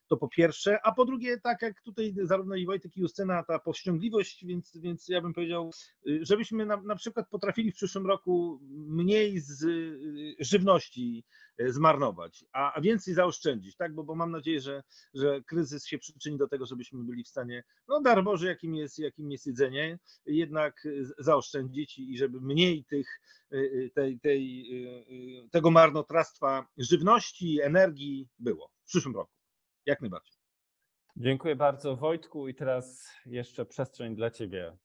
To 0.08 0.18
po 0.18 0.28
pierwsze, 0.28 0.80
a 0.84 0.92
po 0.92 1.06
drugie, 1.06 1.40
tak 1.40 1.62
jak 1.62 1.82
tutaj 1.82 2.16
zarówno 2.22 2.56
i 2.56 2.66
Wojtek 2.66 2.98
i 2.98 3.00
Justyna, 3.00 3.44
ta 3.44 3.60
powściągliwość, 3.60 4.46
więc, 4.46 4.78
więc 4.78 5.08
ja 5.08 5.22
bym 5.22 5.34
powiedział, 5.34 5.72
y, 6.08 6.20
żebyśmy 6.22 6.66
na, 6.66 6.82
na 6.82 6.96
przykład 6.96 7.30
potrafili 7.30 7.72
w 7.72 7.76
przyszłym 7.76 8.08
roku 8.08 8.60
mniej 8.72 9.40
z 9.40 9.64
y, 9.64 10.36
żywności 10.40 11.24
y, 11.62 11.74
zmarnować, 11.74 12.46
a, 12.54 12.74
a 12.74 12.82
więcej 12.82 13.14
zaoszczędzić, 13.14 13.76
tak? 13.76 13.96
Bo, 13.96 14.04
bo 14.04 14.16
mam 14.16 14.32
nadzieję, 14.32 14.62
że, 14.62 14.84
że 15.14 15.42
kryzys 15.42 15.86
się 15.86 15.98
przyczyni 15.98 16.38
do 16.38 16.48
tego, 16.48 16.66
żebyśmy 16.66 17.04
byli 17.04 17.24
w 17.24 17.28
stanie, 17.28 17.64
no 17.88 18.02
dar 18.02 18.24
Boży, 18.24 18.48
jakim 18.48 18.76
jest, 18.76 19.00
jakim 19.00 19.32
jest 19.32 19.48
jedzenie, 19.48 20.00
jednak 20.26 20.88
zaoszczędzić 21.20 22.00
i 22.00 22.18
żeby 22.18 22.42
mniej 22.42 22.86
tych, 22.86 23.22
tej, 23.94 24.20
tej, 24.20 24.66
tego 25.52 25.72
marnotrawstwa 25.72 26.68
żywności, 26.78 27.62
energii 27.62 28.28
było 28.40 28.72
w 28.84 28.88
przyszłym 28.88 29.16
roku. 29.16 29.37
Jak 29.88 30.02
najbardziej. 30.02 30.38
Dziękuję 31.16 31.56
bardzo 31.56 31.96
Wojtku 31.96 32.48
i 32.48 32.56
teraz 32.56 33.10
jeszcze 33.26 33.66
przestrzeń 33.66 34.16
dla 34.16 34.32
Ciebie. 34.32 34.78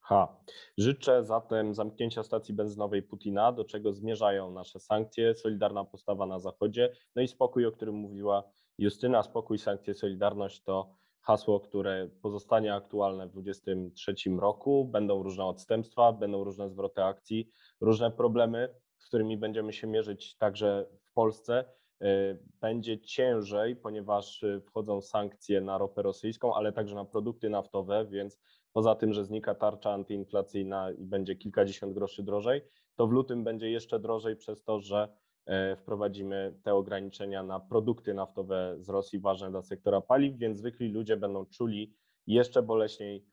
Ha. 0.00 0.36
Życzę 0.78 1.24
zatem 1.24 1.74
zamknięcia 1.74 2.22
stacji 2.22 2.54
benzynowej 2.54 3.02
Putina, 3.02 3.52
do 3.52 3.64
czego 3.64 3.92
zmierzają 3.92 4.50
nasze 4.50 4.80
sankcje, 4.80 5.34
solidarna 5.34 5.84
postawa 5.84 6.26
na 6.26 6.38
Zachodzie, 6.38 6.92
no 7.16 7.22
i 7.22 7.28
spokój, 7.28 7.66
o 7.66 7.72
którym 7.72 7.94
mówiła 7.94 8.42
Justyna. 8.78 9.22
Spokój, 9.22 9.58
sankcje, 9.58 9.94
solidarność 9.94 10.62
to 10.62 10.96
hasło, 11.20 11.60
które 11.60 12.08
pozostanie 12.22 12.74
aktualne 12.74 13.26
w 13.26 13.32
2023 13.32 14.30
roku. 14.40 14.84
Będą 14.84 15.22
różne 15.22 15.44
odstępstwa, 15.44 16.12
będą 16.12 16.44
różne 16.44 16.70
zwroty 16.70 17.02
akcji, 17.02 17.50
różne 17.80 18.10
problemy, 18.10 18.74
z 18.96 19.06
którymi 19.06 19.36
będziemy 19.36 19.72
się 19.72 19.86
mierzyć 19.86 20.36
także 20.36 20.86
w 21.02 21.12
Polsce. 21.12 21.77
Y, 22.02 22.38
będzie 22.60 23.00
ciężej, 23.00 23.76
ponieważ 23.76 24.42
y, 24.42 24.60
wchodzą 24.60 25.00
sankcje 25.00 25.60
na 25.60 25.78
ropę 25.78 26.02
rosyjską, 26.02 26.54
ale 26.54 26.72
także 26.72 26.94
na 26.94 27.04
produkty 27.04 27.50
naftowe, 27.50 28.06
więc 28.10 28.38
poza 28.72 28.94
tym, 28.94 29.12
że 29.12 29.24
znika 29.24 29.54
tarcza 29.54 29.92
antyinflacyjna 29.92 30.90
i 30.90 31.04
będzie 31.04 31.36
kilkadziesiąt 31.36 31.94
groszy 31.94 32.22
drożej, 32.22 32.62
to 32.96 33.06
w 33.06 33.12
lutym 33.12 33.44
będzie 33.44 33.70
jeszcze 33.70 34.00
drożej 34.00 34.36
przez 34.36 34.64
to, 34.64 34.80
że 34.80 35.08
e, 35.46 35.76
wprowadzimy 35.76 36.54
te 36.62 36.74
ograniczenia 36.74 37.42
na 37.42 37.60
produkty 37.60 38.14
naftowe 38.14 38.76
z 38.78 38.88
Rosji 38.88 39.20
ważne 39.20 39.50
dla 39.50 39.62
sektora 39.62 40.00
paliw, 40.00 40.36
więc 40.36 40.58
zwykli 40.58 40.88
ludzie 40.88 41.16
będą 41.16 41.46
czuli 41.46 41.94
jeszcze 42.26 42.62
boleśniej 42.62 43.24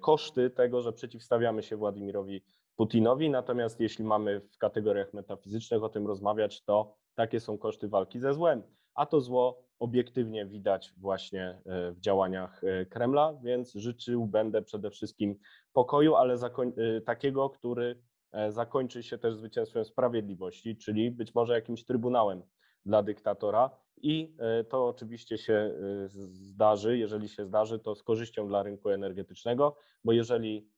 koszty 0.00 0.50
tego, 0.50 0.82
że 0.82 0.92
przeciwstawiamy 0.92 1.62
się 1.62 1.76
Władimirowi 1.76 2.42
Putinowi. 2.78 3.30
Natomiast 3.30 3.80
jeśli 3.80 4.04
mamy 4.04 4.40
w 4.40 4.58
kategoriach 4.58 5.14
metafizycznych 5.14 5.82
o 5.82 5.88
tym 5.88 6.06
rozmawiać, 6.06 6.64
to 6.64 6.96
takie 7.14 7.40
są 7.40 7.58
koszty 7.58 7.88
walki 7.88 8.20
ze 8.20 8.34
złem. 8.34 8.62
A 8.94 9.06
to 9.06 9.20
zło 9.20 9.62
obiektywnie 9.78 10.46
widać 10.46 10.92
właśnie 10.96 11.62
e, 11.66 11.92
w 11.92 12.00
działaniach 12.00 12.64
e, 12.64 12.86
Kremla, 12.86 13.34
więc 13.42 13.74
życzył 13.74 14.26
będę 14.26 14.62
przede 14.62 14.90
wszystkim 14.90 15.38
pokoju, 15.72 16.14
ale 16.14 16.34
e, 16.34 17.00
takiego, 17.00 17.50
który 17.50 18.02
zakończy 18.48 19.02
się 19.02 19.18
też 19.18 19.34
zwycięstwem 19.34 19.84
sprawiedliwości, 19.84 20.76
czyli 20.76 21.10
być 21.10 21.34
może 21.34 21.54
jakimś 21.54 21.84
trybunałem 21.84 22.42
dla 22.86 23.02
dyktatora. 23.02 23.70
I 23.96 24.36
to 24.68 24.88
oczywiście 24.88 25.38
się 25.38 25.74
zdarzy. 26.12 26.98
Jeżeli 26.98 27.28
się 27.28 27.44
zdarzy, 27.44 27.78
to 27.78 27.94
z 27.94 28.02
korzyścią 28.02 28.48
dla 28.48 28.62
rynku 28.62 28.90
energetycznego, 28.90 29.76
bo 30.04 30.12
jeżeli 30.12 30.68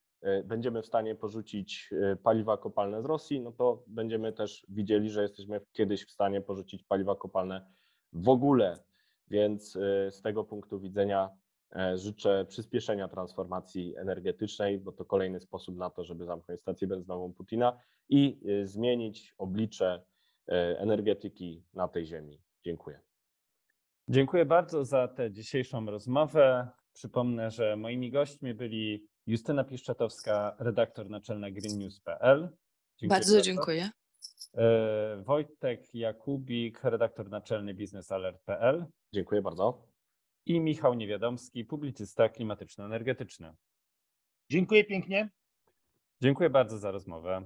będziemy 0.45 0.83
w 0.83 0.87
stanie 0.87 1.15
porzucić 1.15 1.91
e, 1.93 2.17
paliwa 2.17 2.57
kopalne 2.57 3.03
z 3.03 3.05
Rosji, 3.05 3.41
no 3.41 3.53
to 3.53 3.85
będziemy 3.87 4.33
też 4.33 4.67
widzieli, 4.69 5.11
że 5.11 5.23
jesteśmy 5.23 5.61
kiedyś 5.73 6.07
w 6.07 6.11
stanie 6.11 6.41
porzucić 6.41 6.85
paliwa 6.85 7.17
kopalne 7.17 7.67
w 8.13 8.29
ogóle. 8.29 8.79
Więc 9.29 9.77
e, 9.77 10.11
z 10.11 10.23
tego 10.23 10.45
punktu 10.45 10.81
widzenia 10.81 11.31
życzę 11.95 12.45
przyspieszenia 12.49 13.09
transformacji 13.09 13.97
energetycznej, 13.97 14.79
bo 14.79 14.93
to 14.93 15.05
kolejny 15.05 15.41
sposób 15.41 15.77
na 15.77 15.91
to, 15.91 16.05
żeby 16.05 16.25
zamknąć 16.25 16.61
stację 16.61 16.89
benzynową 16.89 17.33
Putina 17.33 17.79
i 18.09 18.41
zmienić 18.65 19.35
oblicze 19.39 20.03
energetyki 20.79 21.65
na 21.75 21.89
tej 21.89 22.07
ziemi. 22.07 22.41
Dziękuję. 22.65 23.01
Dziękuję 24.09 24.45
bardzo 24.45 24.85
za 24.85 25.09
tę 25.09 25.31
dzisiejszą 25.31 25.87
rozmowę. 25.87 26.69
Przypomnę, 26.93 27.51
że 27.51 27.77
moimi 27.77 28.11
gośćmi 28.11 28.55
byli 28.55 29.10
Justyna 29.31 29.65
Piszczatowska, 29.65 30.57
redaktor 30.59 31.11
naczelna 31.11 31.51
greennews.pl. 31.51 32.41
Bardzo, 32.41 33.09
bardzo 33.09 33.41
dziękuję. 33.41 33.91
E, 34.55 35.23
Wojtek 35.27 35.95
Jakubik, 35.95 36.85
redaktor 36.85 37.31
naczelny 37.31 37.75
biznesalert.pl. 37.75 38.87
Dziękuję 39.13 39.43
bardzo. 39.43 39.87
I 40.47 40.61
Michał 40.61 40.95
Niewiadomski, 40.95 41.65
publicysta 41.65 42.29
klimatyczno-energetyczny. 42.29 43.55
Dziękuję 44.51 44.85
pięknie. 44.85 45.31
Dziękuję 46.23 46.51
bardzo 46.51 46.79
za 46.79 46.91
rozmowę. 46.91 47.45